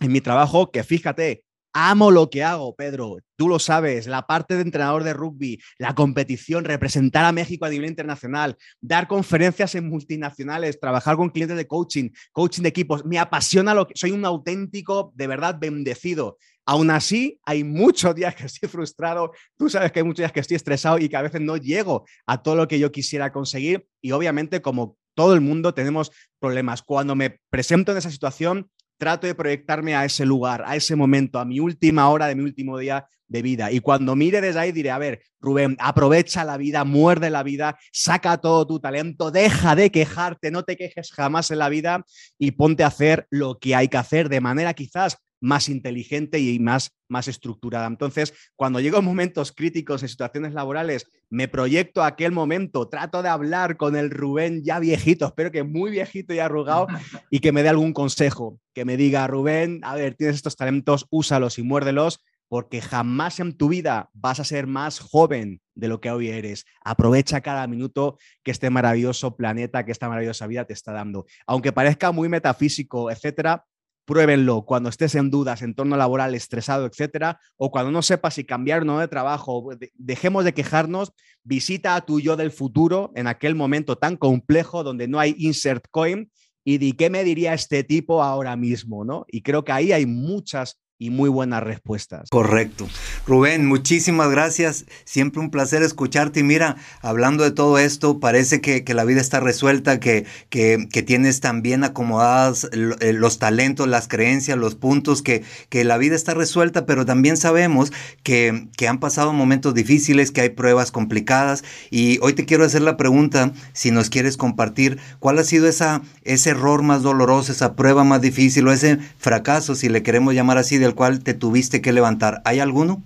en 0.00 0.12
mi 0.12 0.20
trabajo, 0.20 0.70
que 0.70 0.82
fíjate, 0.82 1.44
Amo 1.72 2.10
lo 2.10 2.30
que 2.30 2.42
hago, 2.42 2.74
Pedro. 2.74 3.18
Tú 3.36 3.48
lo 3.48 3.60
sabes, 3.60 4.08
la 4.08 4.26
parte 4.26 4.56
de 4.56 4.62
entrenador 4.62 5.04
de 5.04 5.12
rugby, 5.12 5.60
la 5.78 5.94
competición, 5.94 6.64
representar 6.64 7.24
a 7.24 7.32
México 7.32 7.64
a 7.64 7.70
nivel 7.70 7.88
internacional, 7.88 8.56
dar 8.80 9.06
conferencias 9.06 9.76
en 9.76 9.88
multinacionales, 9.88 10.80
trabajar 10.80 11.16
con 11.16 11.30
clientes 11.30 11.56
de 11.56 11.68
coaching, 11.68 12.10
coaching 12.32 12.62
de 12.62 12.70
equipos. 12.70 13.04
Me 13.04 13.20
apasiona 13.20 13.72
lo 13.72 13.86
que 13.86 13.94
soy 13.96 14.10
un 14.10 14.24
auténtico, 14.24 15.12
de 15.14 15.28
verdad, 15.28 15.58
bendecido. 15.60 16.38
Aún 16.66 16.90
así, 16.90 17.40
hay 17.44 17.62
muchos 17.62 18.14
días 18.16 18.34
que 18.34 18.46
estoy 18.46 18.68
frustrado. 18.68 19.32
Tú 19.56 19.70
sabes 19.70 19.92
que 19.92 20.00
hay 20.00 20.04
muchos 20.04 20.18
días 20.18 20.32
que 20.32 20.40
estoy 20.40 20.56
estresado 20.56 20.98
y 20.98 21.08
que 21.08 21.16
a 21.16 21.22
veces 21.22 21.40
no 21.40 21.56
llego 21.56 22.04
a 22.26 22.42
todo 22.42 22.56
lo 22.56 22.66
que 22.66 22.78
yo 22.80 22.90
quisiera 22.90 23.32
conseguir. 23.32 23.86
Y 24.00 24.10
obviamente, 24.10 24.60
como 24.60 24.96
todo 25.14 25.34
el 25.34 25.40
mundo, 25.40 25.72
tenemos 25.72 26.10
problemas. 26.38 26.82
Cuando 26.82 27.14
me 27.14 27.40
presento 27.50 27.92
en 27.92 27.98
esa 27.98 28.10
situación, 28.10 28.70
trato 29.00 29.26
de 29.26 29.34
proyectarme 29.34 29.96
a 29.96 30.04
ese 30.04 30.24
lugar, 30.24 30.62
a 30.66 30.76
ese 30.76 30.94
momento, 30.94 31.40
a 31.40 31.44
mi 31.44 31.58
última 31.58 32.08
hora 32.10 32.26
de 32.26 32.36
mi 32.36 32.44
último 32.44 32.78
día 32.78 33.08
de 33.26 33.42
vida. 33.42 33.72
Y 33.72 33.80
cuando 33.80 34.14
mire 34.14 34.40
desde 34.40 34.60
ahí 34.60 34.72
diré, 34.72 34.90
a 34.90 34.98
ver, 34.98 35.22
Rubén, 35.40 35.76
aprovecha 35.80 36.44
la 36.44 36.58
vida, 36.58 36.84
muerde 36.84 37.30
la 37.30 37.42
vida, 37.42 37.78
saca 37.92 38.36
todo 38.36 38.66
tu 38.66 38.78
talento, 38.78 39.30
deja 39.30 39.74
de 39.74 39.90
quejarte, 39.90 40.50
no 40.50 40.64
te 40.64 40.76
quejes 40.76 41.10
jamás 41.12 41.50
en 41.50 41.58
la 41.58 41.70
vida 41.70 42.04
y 42.38 42.50
ponte 42.50 42.84
a 42.84 42.88
hacer 42.88 43.26
lo 43.30 43.58
que 43.58 43.74
hay 43.74 43.88
que 43.88 43.96
hacer 43.96 44.28
de 44.28 44.40
manera 44.40 44.74
quizás 44.74 45.16
más 45.40 45.68
inteligente 45.68 46.38
y 46.38 46.58
más, 46.58 46.92
más 47.08 47.28
estructurada. 47.28 47.86
Entonces, 47.86 48.32
cuando 48.56 48.80
llego 48.80 48.98
a 48.98 49.02
momentos 49.02 49.52
críticos 49.52 50.02
en 50.02 50.08
situaciones 50.08 50.54
laborales, 50.54 51.06
me 51.30 51.48
proyecto 51.48 52.02
a 52.02 52.08
aquel 52.08 52.32
momento, 52.32 52.88
trato 52.88 53.22
de 53.22 53.28
hablar 53.28 53.76
con 53.76 53.96
el 53.96 54.10
Rubén 54.10 54.62
ya 54.62 54.78
viejito, 54.78 55.26
espero 55.26 55.50
que 55.50 55.62
muy 55.62 55.90
viejito 55.90 56.34
y 56.34 56.38
arrugado, 56.38 56.86
y 57.30 57.40
que 57.40 57.52
me 57.52 57.62
dé 57.62 57.68
algún 57.68 57.92
consejo, 57.92 58.58
que 58.74 58.84
me 58.84 58.96
diga, 58.96 59.26
Rubén, 59.26 59.80
a 59.82 59.94
ver, 59.94 60.14
tienes 60.14 60.36
estos 60.36 60.56
talentos, 60.56 61.06
úsalos 61.10 61.58
y 61.58 61.62
muérdelos, 61.62 62.20
porque 62.50 62.80
jamás 62.80 63.38
en 63.38 63.56
tu 63.56 63.68
vida 63.68 64.10
vas 64.12 64.40
a 64.40 64.44
ser 64.44 64.66
más 64.66 64.98
joven 64.98 65.60
de 65.76 65.86
lo 65.86 66.00
que 66.00 66.10
hoy 66.10 66.30
eres. 66.30 66.66
Aprovecha 66.84 67.42
cada 67.42 67.68
minuto 67.68 68.18
que 68.42 68.50
este 68.50 68.70
maravilloso 68.70 69.36
planeta, 69.36 69.84
que 69.84 69.92
esta 69.92 70.08
maravillosa 70.08 70.48
vida 70.48 70.64
te 70.64 70.72
está 70.72 70.92
dando. 70.92 71.26
Aunque 71.46 71.70
parezca 71.70 72.10
muy 72.10 72.28
metafísico, 72.28 73.08
etcétera, 73.08 73.64
pruébenlo 74.10 74.62
cuando 74.62 74.88
estés 74.88 75.14
en 75.14 75.30
dudas, 75.30 75.62
en 75.62 75.72
torno 75.72 75.96
laboral, 75.96 76.34
estresado, 76.34 76.84
etcétera, 76.84 77.38
o 77.56 77.70
cuando 77.70 77.92
no 77.92 78.02
sepas 78.02 78.34
si 78.34 78.42
cambiar 78.42 78.82
o 78.82 78.84
no 78.84 78.98
de 78.98 79.06
trabajo, 79.06 79.70
dejemos 79.94 80.44
de 80.44 80.52
quejarnos, 80.52 81.12
visita 81.44 81.94
a 81.94 82.00
tu 82.00 82.18
yo 82.18 82.36
del 82.36 82.50
futuro 82.50 83.12
en 83.14 83.28
aquel 83.28 83.54
momento 83.54 83.98
tan 83.98 84.16
complejo 84.16 84.82
donde 84.82 85.06
no 85.06 85.20
hay 85.20 85.36
insert 85.38 85.84
coin 85.92 86.28
y 86.64 86.78
di 86.78 86.94
qué 86.94 87.08
me 87.08 87.22
diría 87.22 87.54
este 87.54 87.84
tipo 87.84 88.20
ahora 88.20 88.56
mismo, 88.56 89.04
¿no? 89.04 89.26
Y 89.28 89.42
creo 89.42 89.62
que 89.64 89.70
ahí 89.70 89.92
hay 89.92 90.06
muchas 90.06 90.80
y 91.00 91.08
muy 91.08 91.30
buenas 91.30 91.62
respuestas. 91.62 92.28
Correcto. 92.30 92.86
Rubén, 93.26 93.66
muchísimas 93.66 94.30
gracias. 94.30 94.84
Siempre 95.04 95.40
un 95.40 95.50
placer 95.50 95.82
escucharte. 95.82 96.40
Y 96.40 96.42
mira, 96.42 96.76
hablando 97.00 97.42
de 97.42 97.50
todo 97.52 97.78
esto, 97.78 98.20
parece 98.20 98.60
que, 98.60 98.84
la 98.90 99.04
vida 99.04 99.22
está 99.22 99.40
resuelta, 99.40 99.98
que, 99.98 100.26
que, 100.50 100.88
que 100.92 101.02
tienes 101.02 101.40
también 101.40 101.84
acomodadas 101.84 102.68
eh, 103.00 103.14
los 103.14 103.38
talentos, 103.38 103.88
las 103.88 104.08
creencias, 104.08 104.58
los 104.58 104.74
puntos, 104.74 105.22
que, 105.22 105.42
que 105.70 105.84
la 105.84 105.96
vida 105.96 106.14
está 106.14 106.34
resuelta, 106.34 106.84
pero 106.84 107.06
también 107.06 107.38
sabemos 107.38 107.92
que, 108.22 108.68
que 108.76 108.86
han 108.86 109.00
pasado 109.00 109.32
momentos 109.32 109.72
difíciles, 109.72 110.32
que 110.32 110.42
hay 110.42 110.50
pruebas 110.50 110.90
complicadas. 110.90 111.64
Y 111.90 112.18
hoy 112.20 112.34
te 112.34 112.44
quiero 112.44 112.66
hacer 112.66 112.82
la 112.82 112.98
pregunta, 112.98 113.54
si 113.72 113.90
nos 113.90 114.10
quieres 114.10 114.36
compartir, 114.36 114.98
¿cuál 115.18 115.38
ha 115.38 115.44
sido 115.44 115.66
esa, 115.66 116.02
ese 116.24 116.50
error 116.50 116.82
más 116.82 117.00
doloroso, 117.00 117.52
esa 117.52 117.74
prueba 117.74 118.04
más 118.04 118.20
difícil 118.20 118.68
o 118.68 118.72
ese 118.72 118.98
fracaso, 119.16 119.74
si 119.74 119.88
le 119.88 120.02
queremos 120.02 120.34
llamar 120.34 120.58
así, 120.58 120.76
de 120.76 120.89
cual 120.94 121.22
te 121.22 121.34
tuviste 121.34 121.80
que 121.80 121.92
levantar. 121.92 122.42
¿Hay 122.44 122.60
alguno? 122.60 123.02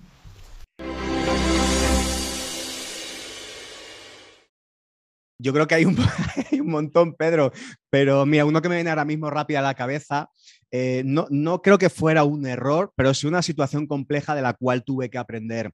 Yo 5.38 5.52
creo 5.52 5.66
que 5.66 5.74
hay 5.74 5.84
un, 5.84 5.96
un, 6.52 6.70
montón, 6.70 7.14
Pedro, 7.14 7.52
pero 7.90 8.24
mira, 8.24 8.44
uno 8.44 8.62
que 8.62 8.68
me 8.68 8.76
viene 8.76 8.90
ahora 8.90 9.04
mismo 9.04 9.28
rápido 9.30 9.58
a 9.58 9.62
la 9.62 9.74
cabeza, 9.74 10.30
eh, 10.70 11.02
no, 11.04 11.26
no 11.30 11.60
creo 11.60 11.76
que 11.76 11.90
fuera 11.90 12.24
un 12.24 12.46
error, 12.46 12.92
pero 12.96 13.12
sí 13.14 13.26
una 13.26 13.42
situación 13.42 13.86
compleja 13.86 14.34
de 14.34 14.42
la 14.42 14.54
cual 14.54 14.84
tuve 14.84 15.10
que 15.10 15.18
aprender. 15.18 15.72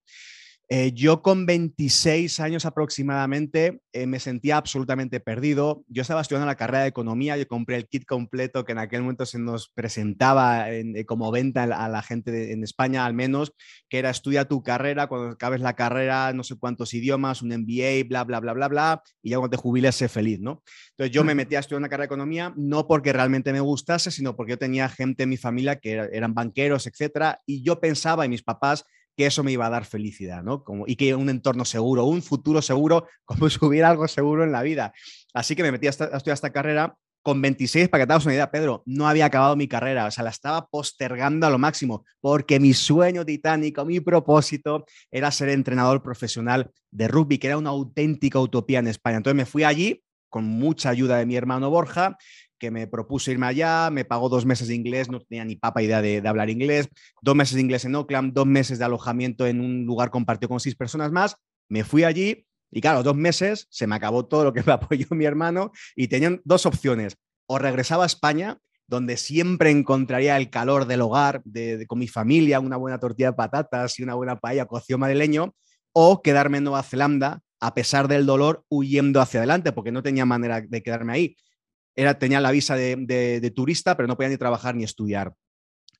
Eh, 0.72 0.92
yo 0.92 1.20
con 1.20 1.46
26 1.46 2.38
años 2.38 2.64
aproximadamente 2.64 3.80
eh, 3.92 4.06
me 4.06 4.20
sentía 4.20 4.56
absolutamente 4.56 5.18
perdido. 5.18 5.84
Yo 5.88 6.02
estaba 6.02 6.20
estudiando 6.20 6.46
la 6.46 6.54
carrera 6.54 6.82
de 6.84 6.90
economía, 6.90 7.36
yo 7.36 7.48
compré 7.48 7.74
el 7.74 7.88
kit 7.88 8.04
completo 8.04 8.64
que 8.64 8.70
en 8.70 8.78
aquel 8.78 9.02
momento 9.02 9.26
se 9.26 9.40
nos 9.40 9.68
presentaba 9.70 10.70
eh, 10.70 11.04
como 11.06 11.32
venta 11.32 11.64
a 11.64 11.88
la 11.88 12.02
gente 12.02 12.52
en 12.52 12.62
España 12.62 13.04
al 13.04 13.14
menos, 13.14 13.52
que 13.88 13.98
era 13.98 14.10
estudia 14.10 14.44
tu 14.44 14.62
carrera, 14.62 15.08
cuando 15.08 15.30
acabes 15.30 15.60
la 15.60 15.74
carrera 15.74 16.32
no 16.34 16.44
sé 16.44 16.54
cuántos 16.56 16.94
idiomas, 16.94 17.42
un 17.42 17.48
MBA, 17.48 18.06
bla, 18.08 18.22
bla, 18.22 18.38
bla, 18.38 18.52
bla, 18.52 18.68
bla, 18.68 19.02
y 19.24 19.30
ya 19.30 19.38
cuando 19.38 19.56
te 19.56 19.60
jubiles 19.60 19.96
sé 19.96 20.08
feliz, 20.08 20.38
¿no? 20.38 20.62
Entonces 20.90 21.12
yo 21.12 21.24
me 21.24 21.34
metí 21.34 21.56
a 21.56 21.58
estudiar 21.58 21.80
una 21.80 21.88
carrera 21.88 22.04
de 22.04 22.14
economía 22.14 22.54
no 22.56 22.86
porque 22.86 23.12
realmente 23.12 23.52
me 23.52 23.58
gustase, 23.58 24.12
sino 24.12 24.36
porque 24.36 24.50
yo 24.50 24.58
tenía 24.58 24.88
gente 24.88 25.24
en 25.24 25.30
mi 25.30 25.36
familia 25.36 25.80
que 25.80 25.94
eran 26.12 26.32
banqueros, 26.32 26.86
etcétera, 26.86 27.40
y 27.44 27.64
yo 27.64 27.80
pensaba, 27.80 28.24
y 28.24 28.28
mis 28.28 28.44
papás, 28.44 28.84
que 29.20 29.26
eso 29.26 29.44
me 29.44 29.52
iba 29.52 29.66
a 29.66 29.70
dar 29.70 29.84
felicidad, 29.84 30.42
¿no? 30.42 30.64
Como, 30.64 30.86
y 30.86 30.96
que 30.96 31.14
un 31.14 31.28
entorno 31.28 31.66
seguro, 31.66 32.06
un 32.06 32.22
futuro 32.22 32.62
seguro, 32.62 33.06
como 33.26 33.50
si 33.50 33.58
hubiera 33.60 33.90
algo 33.90 34.08
seguro 34.08 34.44
en 34.44 34.52
la 34.52 34.62
vida. 34.62 34.94
Así 35.34 35.54
que 35.54 35.62
me 35.62 35.70
metí 35.70 35.88
a, 35.88 35.90
estudiar 35.90 36.32
esta 36.32 36.50
carrera 36.50 36.96
con 37.20 37.42
26, 37.42 37.90
para 37.90 38.02
que 38.02 38.06
te 38.06 38.12
hagas 38.14 38.24
una 38.24 38.32
idea, 38.32 38.50
Pedro, 38.50 38.82
no 38.86 39.06
había 39.06 39.26
acabado 39.26 39.56
mi 39.56 39.68
carrera, 39.68 40.06
o 40.06 40.10
sea, 40.10 40.24
la 40.24 40.30
estaba 40.30 40.66
postergando 40.68 41.46
a 41.46 41.50
lo 41.50 41.58
máximo, 41.58 42.06
porque 42.22 42.58
mi 42.58 42.72
sueño 42.72 43.26
titánico, 43.26 43.84
mi 43.84 44.00
propósito 44.00 44.86
era 45.10 45.30
ser 45.30 45.50
entrenador 45.50 46.02
profesional 46.02 46.70
de 46.90 47.08
rugby, 47.08 47.36
que 47.36 47.48
era 47.48 47.58
una 47.58 47.68
auténtica 47.68 48.40
utopía 48.40 48.78
en 48.78 48.86
España. 48.86 49.18
Entonces 49.18 49.36
me 49.36 49.44
fui 49.44 49.64
allí 49.64 50.02
con 50.30 50.46
mucha 50.46 50.88
ayuda 50.88 51.18
de 51.18 51.26
mi 51.26 51.36
hermano 51.36 51.68
Borja, 51.68 52.16
que 52.60 52.70
me 52.70 52.86
propuso 52.86 53.32
irme 53.32 53.46
allá, 53.46 53.90
me 53.90 54.04
pagó 54.04 54.28
dos 54.28 54.46
meses 54.46 54.68
de 54.68 54.74
inglés, 54.74 55.10
no 55.10 55.18
tenía 55.20 55.44
ni 55.44 55.56
papa 55.56 55.82
idea 55.82 56.00
de, 56.00 56.22
hablar 56.28 56.50
inglés, 56.50 56.88
dos 57.22 57.34
meses 57.34 57.54
de 57.54 57.62
inglés 57.62 57.84
en 57.86 57.96
Oakland, 57.96 58.32
dos 58.32 58.46
meses 58.46 58.78
de 58.78 58.84
alojamiento 58.84 59.46
en 59.46 59.60
un 59.60 59.86
lugar 59.86 60.10
compartido 60.10 60.50
con 60.50 60.60
seis 60.60 60.76
personas 60.76 61.10
más, 61.10 61.36
me 61.68 61.82
fui 61.82 62.04
allí 62.04 62.46
y 62.70 62.80
claro, 62.80 63.02
dos 63.02 63.16
meses 63.16 63.66
se 63.70 63.88
me 63.88 63.96
acabó 63.96 64.26
todo 64.26 64.44
lo 64.44 64.52
que 64.52 64.62
me 64.62 64.72
apoyó 64.74 65.06
mi 65.10 65.24
hermano 65.24 65.72
y 65.96 66.06
tenían 66.06 66.40
dos 66.44 66.66
opciones, 66.66 67.16
o 67.46 67.58
regresaba 67.58 68.04
a 68.04 68.06
España, 68.06 68.58
donde 68.86 69.16
siempre 69.16 69.70
encontraría 69.70 70.36
el 70.36 70.50
calor 70.50 70.86
del 70.86 71.00
hogar, 71.00 71.42
de, 71.44 71.86
con 71.86 71.98
mi 71.98 72.08
familia, 72.08 72.60
una 72.60 72.76
buena 72.76 73.00
tortilla 73.00 73.30
de 73.30 73.36
patatas 73.36 73.98
y 73.98 74.02
una 74.02 74.14
buena 74.14 74.38
paella 74.38 74.66
cocido 74.66 74.98
madrileño, 74.98 75.54
o 75.92 76.22
quedarme 76.22 76.58
en 76.58 76.64
Nueva 76.64 76.82
Zelanda 76.82 77.40
a 77.60 77.74
pesar 77.74 78.08
del 78.08 78.26
dolor 78.26 78.64
huyendo 78.68 79.20
hacia 79.20 79.40
adelante, 79.40 79.72
porque 79.72 79.92
no 79.92 80.02
tenía 80.02 80.24
manera 80.24 80.60
de 80.60 80.82
quedarme 80.82 81.12
ahí 81.12 81.36
era, 82.00 82.18
tenía 82.18 82.40
la 82.40 82.50
visa 82.50 82.76
de, 82.76 83.52
turista, 83.54 83.96
pero 83.96 84.06
no 84.06 84.16
podía 84.16 84.30
ni 84.30 84.36
trabajar 84.38 84.74
ni 84.74 84.84
estudiar 84.84 85.34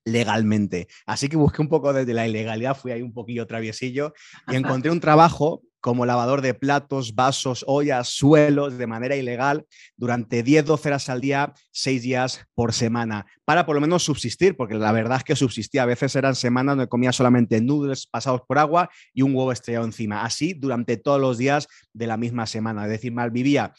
legalmente. 0.04 0.88
Así 1.04 1.28
que 1.28 1.36
busqué 1.36 1.60
un 1.60 1.68
poco 1.68 1.92
desde 1.92 2.14
la 2.14 2.26
ilegalidad, 2.26 2.76
fui 2.76 2.92
ahí 2.92 3.02
un 3.02 3.12
poquillo 3.12 3.46
traviesillo 3.46 4.14
y 4.48 4.56
encontré 4.56 4.90
un 4.90 5.00
trabajo 5.00 5.62
como 5.80 6.06
lavador 6.06 6.42
de 6.42 6.54
platos, 6.54 7.14
vasos, 7.14 7.64
ollas, 7.66 8.08
suelos 8.08 8.76
de 8.76 8.86
manera 8.86 9.16
ilegal 9.16 9.66
durante 9.96 10.44
10-12 10.44 10.86
horas 10.86 11.08
al 11.08 11.20
día, 11.20 11.54
6 11.72 12.02
días 12.02 12.46
por 12.54 12.72
semana, 12.72 13.26
para 13.44 13.64
por 13.66 13.74
lo 13.74 13.80
menos 13.80 14.02
subsistir, 14.02 14.56
porque 14.56 14.74
la 14.74 14.92
verdad 14.92 15.18
es 15.18 15.24
que 15.24 15.36
subsistía. 15.36 15.82
A 15.82 15.86
veces 15.86 16.14
eran 16.16 16.34
semanas 16.34 16.76
donde 16.76 16.88
comía 16.88 17.12
solamente 17.12 17.60
noodles 17.60 18.06
pasados 18.06 18.42
por 18.46 18.58
agua 18.58 18.90
y 19.12 19.22
un 19.22 19.34
huevo 19.34 19.52
estrellado 19.52 19.86
encima. 19.86 20.22
Así 20.22 20.54
durante 20.54 20.96
todos 20.96 21.20
los 21.20 21.38
días 21.38 21.66
de 21.92 22.06
la 22.06 22.16
misma 22.16 22.46
semana. 22.46 22.84
Es 22.84 22.90
decir, 22.90 23.12
malvivía 23.12 23.72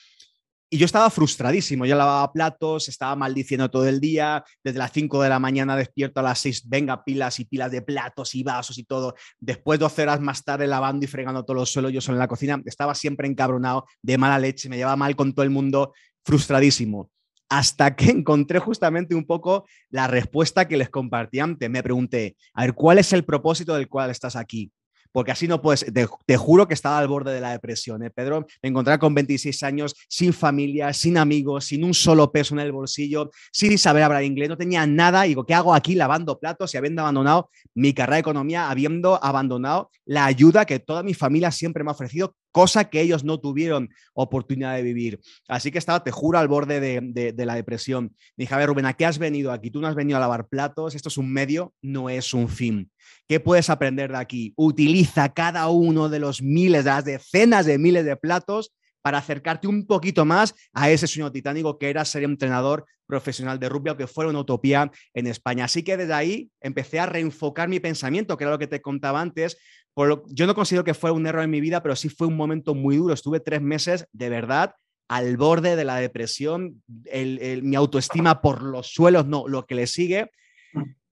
y 0.73 0.77
yo 0.77 0.85
estaba 0.85 1.09
frustradísimo, 1.09 1.85
yo 1.85 1.97
lavaba 1.97 2.31
platos, 2.31 2.87
estaba 2.87 3.13
maldiciendo 3.17 3.69
todo 3.69 3.85
el 3.89 3.99
día, 3.99 4.41
desde 4.63 4.79
las 4.79 4.93
5 4.93 5.21
de 5.21 5.27
la 5.27 5.37
mañana 5.37 5.75
despierto 5.75 6.21
a 6.21 6.23
las 6.23 6.39
6, 6.39 6.69
venga, 6.69 7.03
pilas 7.03 7.41
y 7.41 7.45
pilas 7.45 7.71
de 7.71 7.81
platos 7.81 8.33
y 8.35 8.43
vasos 8.43 8.77
y 8.77 8.85
todo. 8.85 9.13
Después 9.37 9.81
12 9.81 10.03
horas 10.03 10.21
más 10.21 10.45
tarde 10.45 10.67
lavando 10.67 11.03
y 11.03 11.09
fregando 11.09 11.43
todos 11.43 11.59
los 11.59 11.69
suelos, 11.69 11.91
yo 11.91 11.99
solo 11.99 12.15
en 12.15 12.19
la 12.19 12.29
cocina, 12.29 12.61
estaba 12.63 12.95
siempre 12.95 13.27
encabronado, 13.27 13.85
de 14.01 14.17
mala 14.17 14.39
leche, 14.39 14.69
me 14.69 14.77
llevaba 14.77 14.95
mal 14.95 15.13
con 15.17 15.33
todo 15.33 15.43
el 15.43 15.49
mundo, 15.49 15.91
frustradísimo. 16.23 17.11
Hasta 17.49 17.93
que 17.93 18.05
encontré 18.09 18.59
justamente 18.59 19.13
un 19.13 19.25
poco 19.25 19.65
la 19.89 20.07
respuesta 20.07 20.69
que 20.69 20.77
les 20.77 20.89
compartí 20.89 21.41
antes. 21.41 21.69
Me 21.69 21.83
pregunté, 21.83 22.37
a 22.53 22.61
ver, 22.61 22.73
¿cuál 22.73 22.97
es 22.97 23.11
el 23.11 23.25
propósito 23.25 23.75
del 23.75 23.89
cual 23.89 24.09
estás 24.09 24.37
aquí? 24.37 24.71
Porque 25.11 25.31
así 25.31 25.47
no 25.47 25.61
puedes, 25.61 25.85
te, 26.25 26.37
juro 26.37 26.67
que 26.67 26.73
estaba 26.73 26.97
al 26.97 27.07
borde 27.07 27.33
de 27.33 27.41
la 27.41 27.51
depresión. 27.51 28.03
¿eh? 28.03 28.09
Pedro, 28.09 28.45
me 28.61 28.69
encontré 28.69 28.97
con 28.99 29.13
26 29.13 29.63
años, 29.63 29.95
sin 30.07 30.33
familia, 30.33 30.93
sin 30.93 31.17
amigos, 31.17 31.65
sin 31.65 31.83
un 31.83 31.93
solo 31.93 32.31
peso 32.31 32.55
en 32.55 32.61
el 32.61 32.71
bolsillo, 32.71 33.31
sin 33.51 33.77
saber 33.77 34.03
hablar 34.03 34.23
inglés, 34.23 34.49
no 34.49 34.57
tenía 34.57 34.85
nada. 34.85 35.25
Y 35.25 35.29
digo, 35.29 35.45
¿qué 35.45 35.53
hago 35.53 35.73
aquí 35.73 35.95
lavando 35.95 36.39
platos 36.39 36.73
y 36.73 36.77
habiendo 36.77 37.01
abandonado 37.01 37.49
mi 37.73 37.93
carrera 37.93 38.15
de 38.15 38.21
economía, 38.21 38.69
habiendo 38.69 39.23
abandonado 39.23 39.89
la 40.05 40.25
ayuda 40.25 40.65
que 40.65 40.79
toda 40.79 41.03
mi 41.03 41.13
familia 41.13 41.51
siempre 41.51 41.83
me 41.83 41.91
ha 41.91 41.93
ofrecido? 41.93 42.35
Cosa 42.51 42.89
que 42.89 43.01
ellos 43.01 43.23
no 43.23 43.39
tuvieron 43.39 43.89
oportunidad 44.13 44.75
de 44.75 44.83
vivir. 44.83 45.19
Así 45.47 45.71
que 45.71 45.77
estaba, 45.77 46.03
te 46.03 46.11
juro, 46.11 46.39
al 46.39 46.47
borde 46.47 46.79
de, 46.79 47.45
la 47.45 47.55
depresión. 47.55 48.15
dije, 48.35 48.53
a 48.53 48.57
ver, 48.57 48.67
Rubén, 48.67 48.85
¿a 48.85 48.93
qué 48.93 49.05
has 49.05 49.17
venido 49.17 49.51
aquí? 49.51 49.71
Tú 49.71 49.81
no 49.81 49.87
has 49.87 49.95
venido 49.95 50.17
a 50.17 50.19
lavar 50.21 50.47
platos, 50.47 50.95
esto 50.95 51.09
es 51.09 51.17
un 51.17 51.31
medio, 51.31 51.73
no 51.81 52.09
es 52.09 52.33
un 52.33 52.49
fin. 52.49 52.91
¿Qué 53.27 53.39
puedes 53.39 53.69
aprender 53.69 54.11
de 54.11 54.17
aquí? 54.17 54.53
Utiliza 54.55 55.33
cada 55.33 55.67
uno 55.69 56.09
de 56.09 56.19
los 56.19 56.41
miles, 56.41 56.83
de 56.83 56.91
las 56.91 57.05
decenas 57.05 57.65
de 57.65 57.77
miles 57.77 58.05
de 58.05 58.15
platos 58.15 58.73
para 59.01 59.17
acercarte 59.17 59.67
un 59.67 59.85
poquito 59.85 60.25
más 60.25 60.53
a 60.73 60.89
ese 60.89 61.07
sueño 61.07 61.31
titánico 61.31 61.77
que 61.77 61.89
era 61.89 62.05
ser 62.05 62.23
entrenador 62.23 62.85
profesional 63.07 63.59
de 63.59 63.67
rugby, 63.67 63.89
aunque 63.89 64.07
fuera 64.07 64.29
una 64.29 64.39
utopía 64.39 64.89
en 65.13 65.27
España. 65.27 65.65
Así 65.65 65.83
que 65.83 65.97
desde 65.97 66.13
ahí 66.13 66.49
empecé 66.61 66.99
a 66.99 67.05
reenfocar 67.05 67.67
mi 67.67 67.79
pensamiento, 67.79 68.37
que 68.37 68.45
era 68.45 68.51
lo 68.51 68.59
que 68.59 68.67
te 68.67 68.81
contaba 68.81 69.19
antes, 69.19 69.57
yo 69.95 70.47
no 70.47 70.55
considero 70.55 70.83
que 70.83 70.93
fue 70.93 71.11
un 71.11 71.27
error 71.27 71.43
en 71.43 71.49
mi 71.49 71.61
vida, 71.61 71.83
pero 71.83 71.95
sí 71.95 72.09
fue 72.09 72.27
un 72.27 72.35
momento 72.35 72.73
muy 72.73 72.97
duro. 72.97 73.13
Estuve 73.13 73.39
tres 73.39 73.61
meses 73.61 74.07
de 74.11 74.29
verdad 74.29 74.75
al 75.07 75.35
borde 75.35 75.75
de 75.75 75.83
la 75.83 75.97
depresión, 75.97 76.81
mi 76.87 77.75
autoestima 77.75 78.41
por 78.41 78.63
los 78.63 78.87
suelos, 78.93 79.25
no, 79.25 79.45
lo 79.45 79.65
que 79.65 79.75
le 79.75 79.85
sigue. 79.85 80.31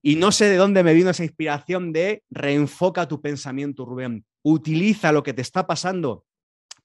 Y 0.02 0.16
no 0.16 0.32
sé 0.32 0.46
de 0.46 0.56
dónde 0.56 0.84
me 0.84 0.94
vino 0.94 1.10
esa 1.10 1.26
inspiración 1.26 1.92
de 1.92 2.24
reenfoca 2.30 3.10
tu 3.10 3.22
pensamiento, 3.22 3.84
Rubén. 3.84 4.24
Utiliza 4.42 5.12
lo 5.12 5.22
que 5.22 5.34
te 5.34 5.42
está 5.42 5.68
pasando 5.68 6.24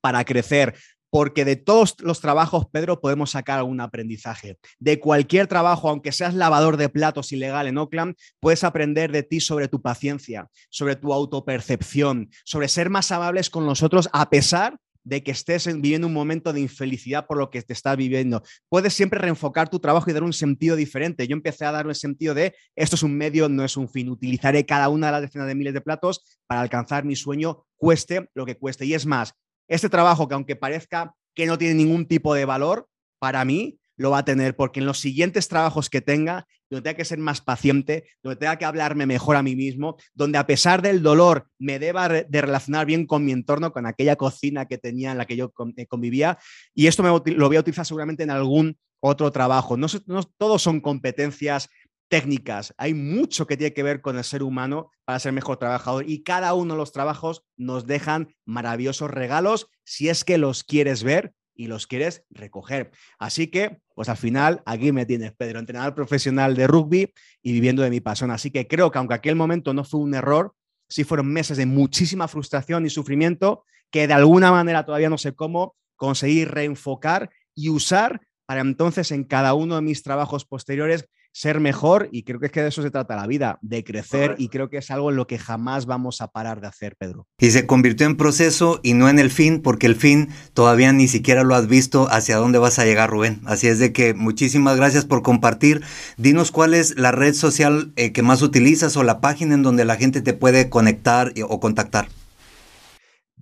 para 0.00 0.24
crecer, 0.24 0.74
porque 1.14 1.44
de 1.44 1.54
todos 1.54 1.94
los 2.00 2.20
trabajos, 2.20 2.66
Pedro, 2.72 3.00
podemos 3.00 3.30
sacar 3.30 3.60
algún 3.60 3.80
aprendizaje. 3.80 4.58
De 4.80 4.98
cualquier 4.98 5.46
trabajo, 5.46 5.88
aunque 5.88 6.10
seas 6.10 6.34
lavador 6.34 6.76
de 6.76 6.88
platos 6.88 7.30
ilegal 7.30 7.68
en 7.68 7.78
Oakland, 7.78 8.16
puedes 8.40 8.64
aprender 8.64 9.12
de 9.12 9.22
ti 9.22 9.38
sobre 9.38 9.68
tu 9.68 9.80
paciencia, 9.80 10.48
sobre 10.70 10.96
tu 10.96 11.12
autopercepción, 11.12 12.30
sobre 12.44 12.66
ser 12.66 12.90
más 12.90 13.12
amables 13.12 13.48
con 13.48 13.64
nosotros 13.64 14.08
a 14.12 14.28
pesar 14.28 14.76
de 15.04 15.22
que 15.22 15.30
estés 15.30 15.66
viviendo 15.66 16.08
un 16.08 16.12
momento 16.12 16.52
de 16.52 16.62
infelicidad 16.62 17.28
por 17.28 17.38
lo 17.38 17.48
que 17.48 17.62
te 17.62 17.74
estás 17.74 17.96
viviendo. 17.96 18.42
Puedes 18.68 18.92
siempre 18.92 19.20
reenfocar 19.20 19.68
tu 19.68 19.78
trabajo 19.78 20.10
y 20.10 20.14
dar 20.14 20.24
un 20.24 20.32
sentido 20.32 20.74
diferente. 20.74 21.28
Yo 21.28 21.36
empecé 21.36 21.64
a 21.64 21.70
dar 21.70 21.86
un 21.86 21.94
sentido 21.94 22.34
de 22.34 22.56
esto 22.74 22.96
es 22.96 23.04
un 23.04 23.16
medio, 23.16 23.48
no 23.48 23.64
es 23.64 23.76
un 23.76 23.88
fin. 23.88 24.08
Utilizaré 24.08 24.66
cada 24.66 24.88
una 24.88 25.06
de 25.06 25.12
las 25.12 25.22
decenas 25.22 25.46
de 25.46 25.54
miles 25.54 25.74
de 25.74 25.80
platos 25.80 26.24
para 26.48 26.60
alcanzar 26.60 27.04
mi 27.04 27.14
sueño, 27.14 27.66
cueste 27.76 28.30
lo 28.34 28.44
que 28.44 28.56
cueste. 28.56 28.84
Y 28.84 28.94
es 28.94 29.06
más, 29.06 29.34
este 29.68 29.88
trabajo 29.88 30.28
que 30.28 30.34
aunque 30.34 30.56
parezca 30.56 31.14
que 31.34 31.46
no 31.46 31.58
tiene 31.58 31.74
ningún 31.74 32.06
tipo 32.06 32.34
de 32.34 32.44
valor, 32.44 32.88
para 33.18 33.44
mí 33.44 33.78
lo 33.96 34.10
va 34.10 34.18
a 34.18 34.24
tener, 34.24 34.56
porque 34.56 34.80
en 34.80 34.86
los 34.86 34.98
siguientes 34.98 35.48
trabajos 35.48 35.88
que 35.88 36.00
tenga, 36.00 36.46
donde 36.68 36.82
tenga 36.82 36.96
que 36.96 37.04
ser 37.04 37.18
más 37.18 37.40
paciente, 37.40 38.04
donde 38.22 38.36
tenga 38.36 38.58
que 38.58 38.64
hablarme 38.64 39.06
mejor 39.06 39.36
a 39.36 39.42
mí 39.42 39.54
mismo, 39.54 39.96
donde 40.14 40.38
a 40.38 40.46
pesar 40.46 40.82
del 40.82 41.02
dolor 41.02 41.48
me 41.58 41.78
deba 41.78 42.08
de 42.08 42.40
relacionar 42.40 42.86
bien 42.86 43.06
con 43.06 43.24
mi 43.24 43.32
entorno, 43.32 43.72
con 43.72 43.86
aquella 43.86 44.16
cocina 44.16 44.66
que 44.66 44.78
tenía 44.78 45.12
en 45.12 45.18
la 45.18 45.26
que 45.26 45.36
yo 45.36 45.52
eh, 45.76 45.86
convivía, 45.86 46.38
y 46.74 46.86
esto 46.86 47.02
me, 47.02 47.32
lo 47.34 47.46
voy 47.48 47.56
a 47.56 47.60
utilizar 47.60 47.86
seguramente 47.86 48.24
en 48.24 48.30
algún 48.30 48.76
otro 49.00 49.30
trabajo. 49.30 49.76
No, 49.76 49.86
no 50.06 50.22
todos 50.38 50.62
son 50.62 50.80
competencias 50.80 51.68
técnicas, 52.14 52.72
hay 52.78 52.94
mucho 52.94 53.44
que 53.48 53.56
tiene 53.56 53.74
que 53.74 53.82
ver 53.82 54.00
con 54.00 54.16
el 54.16 54.22
ser 54.22 54.44
humano 54.44 54.92
para 55.04 55.18
ser 55.18 55.32
mejor 55.32 55.56
trabajador 55.56 56.08
y 56.08 56.22
cada 56.22 56.54
uno 56.54 56.74
de 56.74 56.78
los 56.78 56.92
trabajos 56.92 57.44
nos 57.56 57.86
dejan 57.86 58.32
maravillosos 58.44 59.10
regalos 59.10 59.66
si 59.82 60.08
es 60.08 60.22
que 60.22 60.38
los 60.38 60.62
quieres 60.62 61.02
ver 61.02 61.34
y 61.56 61.66
los 61.66 61.88
quieres 61.88 62.24
recoger. 62.30 62.92
Así 63.18 63.48
que, 63.48 63.80
pues 63.96 64.08
al 64.08 64.16
final, 64.16 64.62
aquí 64.64 64.92
me 64.92 65.06
tienes, 65.06 65.32
Pedro, 65.32 65.58
entrenador 65.58 65.96
profesional 65.96 66.54
de 66.54 66.68
rugby 66.68 67.12
y 67.42 67.52
viviendo 67.52 67.82
de 67.82 67.90
mi 67.90 67.98
pasión. 67.98 68.30
Así 68.30 68.52
que 68.52 68.68
creo 68.68 68.92
que 68.92 68.98
aunque 68.98 69.14
aquel 69.14 69.34
momento 69.34 69.74
no 69.74 69.82
fue 69.82 69.98
un 69.98 70.14
error, 70.14 70.54
sí 70.88 71.02
fueron 71.02 71.32
meses 71.32 71.56
de 71.56 71.66
muchísima 71.66 72.28
frustración 72.28 72.86
y 72.86 72.90
sufrimiento 72.90 73.64
que 73.90 74.06
de 74.06 74.14
alguna 74.14 74.52
manera 74.52 74.84
todavía 74.84 75.10
no 75.10 75.18
sé 75.18 75.34
cómo 75.34 75.74
conseguir 75.96 76.52
reenfocar 76.52 77.30
y 77.56 77.70
usar 77.70 78.20
para 78.46 78.60
entonces 78.60 79.10
en 79.10 79.24
cada 79.24 79.54
uno 79.54 79.74
de 79.74 79.82
mis 79.82 80.04
trabajos 80.04 80.44
posteriores 80.44 81.08
ser 81.34 81.58
mejor 81.58 82.08
y 82.12 82.22
creo 82.22 82.38
que 82.38 82.46
es 82.46 82.52
que 82.52 82.62
de 82.62 82.68
eso 82.68 82.80
se 82.80 82.92
trata 82.92 83.16
la 83.16 83.26
vida, 83.26 83.58
de 83.60 83.82
crecer 83.82 84.36
y 84.38 84.48
creo 84.50 84.70
que 84.70 84.76
es 84.78 84.90
algo 84.92 85.10
en 85.10 85.16
lo 85.16 85.26
que 85.26 85.36
jamás 85.36 85.84
vamos 85.84 86.20
a 86.20 86.28
parar 86.28 86.60
de 86.60 86.68
hacer, 86.68 86.94
Pedro. 86.96 87.26
Y 87.40 87.50
se 87.50 87.66
convirtió 87.66 88.06
en 88.06 88.16
proceso 88.16 88.78
y 88.84 88.94
no 88.94 89.08
en 89.08 89.18
el 89.18 89.30
fin, 89.30 89.60
porque 89.60 89.86
el 89.86 89.96
fin 89.96 90.28
todavía 90.52 90.92
ni 90.92 91.08
siquiera 91.08 91.42
lo 91.42 91.56
has 91.56 91.66
visto 91.66 92.06
hacia 92.08 92.36
dónde 92.36 92.60
vas 92.60 92.78
a 92.78 92.84
llegar, 92.84 93.10
Rubén. 93.10 93.40
Así 93.46 93.66
es 93.66 93.80
de 93.80 93.92
que 93.92 94.14
muchísimas 94.14 94.76
gracias 94.76 95.06
por 95.06 95.22
compartir. 95.22 95.82
Dinos 96.16 96.52
cuál 96.52 96.72
es 96.72 96.96
la 96.96 97.10
red 97.10 97.34
social 97.34 97.92
eh, 97.96 98.12
que 98.12 98.22
más 98.22 98.40
utilizas 98.40 98.96
o 98.96 99.02
la 99.02 99.20
página 99.20 99.54
en 99.54 99.64
donde 99.64 99.84
la 99.84 99.96
gente 99.96 100.22
te 100.22 100.34
puede 100.34 100.70
conectar 100.70 101.34
o 101.48 101.58
contactar. 101.58 102.06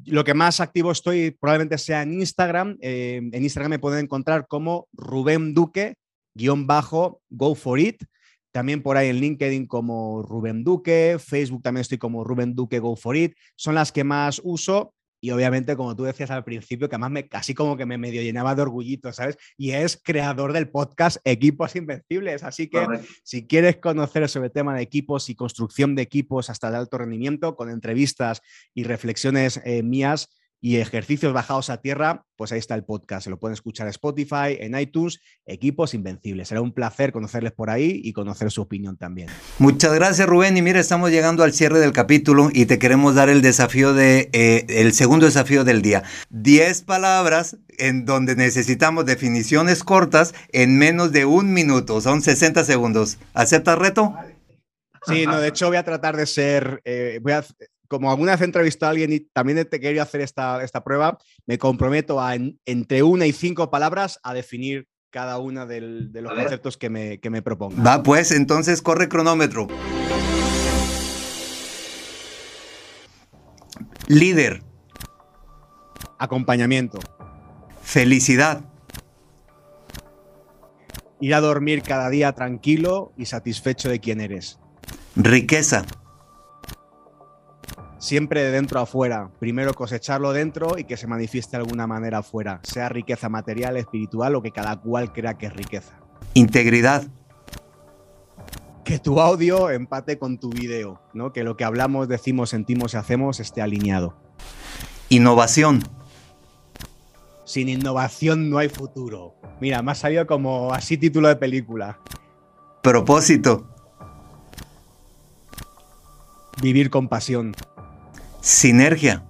Lo 0.06 0.24
que 0.24 0.32
más 0.32 0.60
activo 0.60 0.92
estoy 0.92 1.32
probablemente 1.32 1.76
sea 1.76 2.02
en 2.02 2.14
Instagram. 2.14 2.78
Eh, 2.80 3.20
en 3.30 3.42
Instagram 3.42 3.70
me 3.70 3.78
pueden 3.78 4.06
encontrar 4.06 4.46
como 4.48 4.88
Rubén 4.94 5.52
Duque 5.52 5.96
guion 6.34 6.66
bajo, 6.66 7.20
go 7.30 7.54
for 7.54 7.78
it. 7.78 8.02
También 8.52 8.82
por 8.82 8.96
ahí 8.96 9.08
en 9.08 9.16
LinkedIn 9.16 9.66
como 9.66 10.22
Rubén 10.22 10.62
Duque, 10.62 11.16
Facebook 11.18 11.62
también 11.62 11.82
estoy 11.82 11.98
como 11.98 12.22
Rubén 12.22 12.54
Duque, 12.54 12.80
go 12.80 12.96
for 12.96 13.16
it. 13.16 13.34
Son 13.56 13.74
las 13.74 13.92
que 13.92 14.04
más 14.04 14.40
uso 14.44 14.94
y 15.24 15.30
obviamente, 15.30 15.76
como 15.76 15.94
tú 15.94 16.02
decías 16.02 16.32
al 16.32 16.42
principio, 16.42 16.88
que 16.88 16.96
además 16.96 17.12
me 17.12 17.28
casi 17.28 17.54
como 17.54 17.76
que 17.76 17.86
me 17.86 17.96
medio 17.96 18.20
llenaba 18.22 18.56
de 18.56 18.62
orgullito, 18.62 19.12
¿sabes? 19.12 19.36
Y 19.56 19.70
es 19.70 19.96
creador 20.02 20.52
del 20.52 20.68
podcast 20.68 21.18
Equipos 21.22 21.76
Invencibles. 21.76 22.42
Así 22.42 22.68
que 22.68 22.84
si 23.22 23.46
quieres 23.46 23.76
conocer 23.76 24.28
sobre 24.28 24.48
el 24.48 24.52
tema 24.52 24.74
de 24.74 24.82
equipos 24.82 25.30
y 25.30 25.36
construcción 25.36 25.94
de 25.94 26.02
equipos 26.02 26.50
hasta 26.50 26.72
de 26.72 26.78
alto 26.78 26.98
rendimiento, 26.98 27.54
con 27.54 27.70
entrevistas 27.70 28.42
y 28.74 28.82
reflexiones 28.82 29.60
eh, 29.64 29.84
mías, 29.84 30.28
y 30.64 30.76
ejercicios 30.76 31.32
bajados 31.32 31.70
a 31.70 31.78
tierra, 31.78 32.24
pues 32.36 32.52
ahí 32.52 32.60
está 32.60 32.76
el 32.76 32.84
podcast. 32.84 33.24
Se 33.24 33.30
lo 33.30 33.38
pueden 33.40 33.54
escuchar 33.54 33.88
en 33.88 33.90
Spotify, 33.90 34.56
en 34.60 34.78
iTunes, 34.78 35.20
Equipos 35.44 35.92
Invencibles. 35.92 36.46
Será 36.46 36.62
un 36.62 36.72
placer 36.72 37.10
conocerles 37.10 37.50
por 37.50 37.68
ahí 37.68 38.00
y 38.04 38.12
conocer 38.12 38.52
su 38.52 38.62
opinión 38.62 38.96
también. 38.96 39.28
Muchas 39.58 39.92
gracias, 39.92 40.28
Rubén. 40.28 40.56
Y 40.56 40.62
mira, 40.62 40.78
estamos 40.78 41.10
llegando 41.10 41.42
al 41.42 41.52
cierre 41.52 41.80
del 41.80 41.92
capítulo 41.92 42.48
y 42.52 42.66
te 42.66 42.78
queremos 42.78 43.16
dar 43.16 43.28
el 43.28 43.42
desafío 43.42 43.92
de, 43.92 44.30
eh, 44.32 44.64
el 44.68 44.92
segundo 44.92 45.26
desafío 45.26 45.64
del 45.64 45.82
día. 45.82 46.04
Diez 46.30 46.82
palabras 46.82 47.56
en 47.78 48.04
donde 48.04 48.36
necesitamos 48.36 49.04
definiciones 49.04 49.82
cortas 49.82 50.32
en 50.52 50.78
menos 50.78 51.10
de 51.10 51.24
un 51.24 51.52
minuto. 51.52 52.00
Son 52.00 52.22
60 52.22 52.62
segundos. 52.62 53.18
¿Aceptas 53.34 53.78
reto? 53.78 54.14
Sí, 55.06 55.26
no, 55.26 55.40
de 55.40 55.48
hecho 55.48 55.66
voy 55.66 55.76
a 55.76 55.82
tratar 55.82 56.16
de 56.16 56.26
ser, 56.26 56.80
eh, 56.84 57.18
voy 57.20 57.32
a, 57.32 57.44
como 57.92 58.10
alguna 58.10 58.32
vez 58.32 58.40
he 58.40 58.44
entrevistado 58.44 58.88
a 58.88 58.92
alguien 58.92 59.12
y 59.12 59.20
también 59.20 59.68
te 59.68 59.78
quería 59.78 60.04
hacer 60.04 60.22
esta, 60.22 60.64
esta 60.64 60.82
prueba, 60.82 61.18
me 61.44 61.58
comprometo 61.58 62.22
a 62.22 62.34
entre 62.64 63.02
una 63.02 63.26
y 63.26 63.32
cinco 63.32 63.70
palabras 63.70 64.18
a 64.22 64.32
definir 64.32 64.88
cada 65.10 65.38
una 65.38 65.66
de 65.66 65.82
los 65.82 66.32
conceptos 66.32 66.78
que 66.78 66.88
me, 66.88 67.20
que 67.20 67.28
me 67.28 67.42
proponga. 67.42 67.82
Va, 67.82 68.02
pues 68.02 68.32
entonces 68.32 68.80
corre 68.80 69.10
cronómetro. 69.10 69.68
Líder. 74.06 74.62
Acompañamiento. 76.18 76.98
Felicidad. 77.82 78.64
Ir 81.20 81.34
a 81.34 81.42
dormir 81.42 81.82
cada 81.82 82.08
día 82.08 82.32
tranquilo 82.32 83.12
y 83.18 83.26
satisfecho 83.26 83.90
de 83.90 84.00
quién 84.00 84.22
eres. 84.22 84.58
Riqueza 85.14 85.84
siempre 88.02 88.42
de 88.42 88.50
dentro 88.50 88.80
a 88.80 88.82
afuera. 88.82 89.30
Primero 89.38 89.74
cosecharlo 89.74 90.32
dentro 90.32 90.76
y 90.76 90.84
que 90.84 90.96
se 90.96 91.06
manifieste 91.06 91.56
de 91.56 91.62
alguna 91.62 91.86
manera 91.86 92.18
afuera, 92.18 92.60
sea 92.64 92.88
riqueza 92.88 93.28
material, 93.28 93.76
espiritual 93.76 94.34
o 94.34 94.42
que 94.42 94.50
cada 94.50 94.80
cual 94.80 95.12
crea 95.12 95.38
que 95.38 95.46
es 95.46 95.52
riqueza. 95.54 96.00
Integridad. 96.34 97.06
Que 98.84 98.98
tu 98.98 99.20
audio 99.20 99.70
empate 99.70 100.18
con 100.18 100.38
tu 100.38 100.50
video, 100.50 101.00
¿no? 101.14 101.32
Que 101.32 101.44
lo 101.44 101.56
que 101.56 101.62
hablamos, 101.62 102.08
decimos, 102.08 102.50
sentimos 102.50 102.94
y 102.94 102.96
hacemos 102.96 103.38
esté 103.38 103.62
alineado. 103.62 104.16
Innovación. 105.08 105.84
Sin 107.44 107.68
innovación 107.68 108.50
no 108.50 108.58
hay 108.58 108.68
futuro. 108.68 109.36
Mira, 109.60 109.80
me 109.82 109.92
ha 109.92 109.94
salido 109.94 110.26
como 110.26 110.74
así 110.74 110.98
título 110.98 111.28
de 111.28 111.36
película. 111.36 112.00
Propósito. 112.82 113.68
Vivir 116.60 116.90
con 116.90 117.06
pasión. 117.08 117.54
Sinergia. 118.42 119.24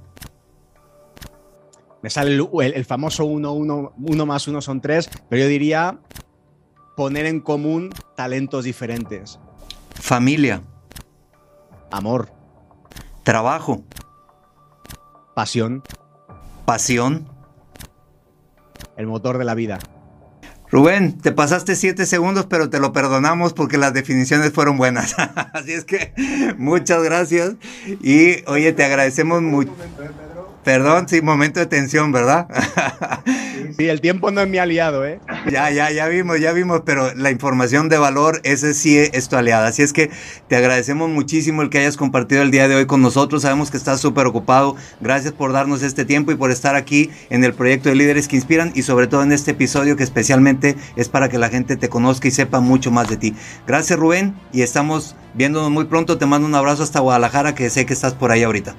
Me 2.00 2.08
sale 2.08 2.34
el, 2.34 2.84
famoso 2.86 3.26
1 3.26 3.52
uno, 3.52 3.92
uno, 3.98 4.26
más 4.26 4.48
1 4.48 4.60
son 4.62 4.80
3, 4.80 5.08
pero 5.28 5.42
yo 5.42 5.48
diría 5.48 5.98
poner 6.96 7.26
en 7.26 7.40
común 7.40 7.90
talentos 8.16 8.64
diferentes. 8.64 9.38
Familia. 9.94 10.62
Amor. 11.90 12.32
Trabajo. 13.22 13.84
Pasión. 15.34 15.82
Pasión. 16.64 17.28
El 18.96 19.06
motor 19.06 19.36
de 19.36 19.44
la 19.44 19.54
vida. 19.54 19.78
Rubén, 20.72 21.18
te 21.18 21.32
pasaste 21.32 21.76
siete 21.76 22.06
segundos, 22.06 22.46
pero 22.46 22.70
te 22.70 22.80
lo 22.80 22.94
perdonamos 22.94 23.52
porque 23.52 23.76
las 23.76 23.92
definiciones 23.92 24.52
fueron 24.52 24.78
buenas. 24.78 25.14
Así 25.52 25.72
es 25.72 25.84
que 25.84 26.14
muchas 26.56 27.02
gracias. 27.02 27.56
Y 28.00 28.42
oye, 28.46 28.72
te 28.72 28.82
agradecemos 28.82 29.42
mucho. 29.42 29.70
Perdón, 30.64 31.08
sí, 31.08 31.22
momento 31.22 31.58
de 31.58 31.66
tensión, 31.66 32.12
¿verdad? 32.12 32.46
Sí, 33.76 33.88
el 33.88 34.00
tiempo 34.00 34.30
no 34.30 34.42
es 34.42 34.48
mi 34.48 34.58
aliado, 34.58 35.04
¿eh? 35.06 35.18
Ya, 35.50 35.70
ya, 35.70 35.90
ya 35.90 36.06
vimos, 36.06 36.38
ya 36.40 36.52
vimos, 36.52 36.82
pero 36.84 37.14
la 37.14 37.30
información 37.30 37.88
de 37.88 37.96
valor, 37.96 38.40
ese 38.44 38.74
sí 38.74 38.98
es 38.98 39.28
tu 39.28 39.36
aliada. 39.36 39.68
Así 39.68 39.82
es 39.82 39.92
que 39.92 40.10
te 40.48 40.56
agradecemos 40.56 41.08
muchísimo 41.08 41.62
el 41.62 41.70
que 41.70 41.78
hayas 41.78 41.96
compartido 41.96 42.42
el 42.42 42.50
día 42.50 42.68
de 42.68 42.74
hoy 42.74 42.86
con 42.86 43.00
nosotros. 43.00 43.42
Sabemos 43.42 43.70
que 43.70 43.76
estás 43.76 44.00
súper 44.00 44.26
ocupado. 44.26 44.76
Gracias 45.00 45.32
por 45.32 45.52
darnos 45.52 45.82
este 45.82 46.04
tiempo 46.04 46.32
y 46.32 46.34
por 46.34 46.50
estar 46.50 46.74
aquí 46.76 47.10
en 47.30 47.44
el 47.44 47.54
proyecto 47.54 47.88
de 47.88 47.94
Líderes 47.94 48.28
que 48.28 48.36
Inspiran 48.36 48.72
y 48.74 48.82
sobre 48.82 49.06
todo 49.06 49.22
en 49.22 49.32
este 49.32 49.52
episodio 49.52 49.96
que 49.96 50.04
especialmente 50.04 50.76
es 50.96 51.08
para 51.08 51.28
que 51.28 51.38
la 51.38 51.48
gente 51.48 51.76
te 51.76 51.88
conozca 51.88 52.28
y 52.28 52.30
sepa 52.30 52.60
mucho 52.60 52.90
más 52.90 53.08
de 53.08 53.16
ti. 53.16 53.34
Gracias, 53.66 53.98
Rubén, 53.98 54.34
y 54.52 54.62
estamos 54.62 55.16
viéndonos 55.34 55.70
muy 55.70 55.86
pronto. 55.86 56.18
Te 56.18 56.26
mando 56.26 56.46
un 56.46 56.54
abrazo 56.54 56.82
hasta 56.82 57.00
Guadalajara, 57.00 57.54
que 57.54 57.70
sé 57.70 57.86
que 57.86 57.94
estás 57.94 58.12
por 58.14 58.32
ahí 58.32 58.42
ahorita. 58.42 58.74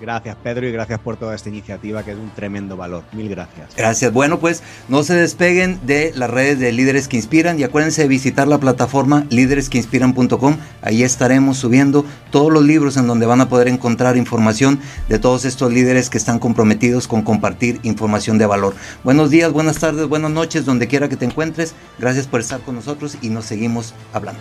Gracias, 0.00 0.36
Pedro, 0.42 0.66
y 0.66 0.72
gracias 0.72 0.98
por 0.98 1.16
toda 1.16 1.34
esta 1.34 1.50
iniciativa 1.50 2.02
que 2.02 2.12
es 2.12 2.16
un 2.16 2.30
tremendo 2.30 2.76
valor. 2.76 3.04
Mil 3.12 3.28
gracias. 3.28 3.76
Gracias. 3.76 4.12
Bueno, 4.12 4.38
pues 4.38 4.62
no 4.88 5.02
se 5.02 5.14
despeguen 5.14 5.78
de 5.84 6.12
las 6.14 6.30
redes 6.30 6.58
de 6.58 6.72
Líderes 6.72 7.06
que 7.06 7.16
Inspiran 7.16 7.60
y 7.60 7.64
acuérdense 7.64 8.02
de 8.02 8.08
visitar 8.08 8.48
la 8.48 8.58
plataforma 8.58 9.26
líderesqueinspiran.com. 9.28 10.56
Ahí 10.80 11.02
estaremos 11.02 11.58
subiendo 11.58 12.06
todos 12.30 12.50
los 12.50 12.64
libros 12.64 12.96
en 12.96 13.06
donde 13.06 13.26
van 13.26 13.42
a 13.42 13.48
poder 13.48 13.68
encontrar 13.68 14.16
información 14.16 14.80
de 15.08 15.18
todos 15.18 15.44
estos 15.44 15.70
líderes 15.70 16.08
que 16.08 16.18
están 16.18 16.38
comprometidos 16.38 17.06
con 17.06 17.22
compartir 17.22 17.80
información 17.82 18.38
de 18.38 18.46
valor. 18.46 18.74
Buenos 19.04 19.30
días, 19.30 19.52
buenas 19.52 19.78
tardes, 19.78 20.08
buenas 20.08 20.30
noches, 20.30 20.64
donde 20.64 20.88
quiera 20.88 21.08
que 21.08 21.16
te 21.16 21.26
encuentres. 21.26 21.74
Gracias 21.98 22.26
por 22.26 22.40
estar 22.40 22.60
con 22.60 22.74
nosotros 22.74 23.18
y 23.20 23.28
nos 23.28 23.44
seguimos 23.44 23.94
hablando. 24.12 24.40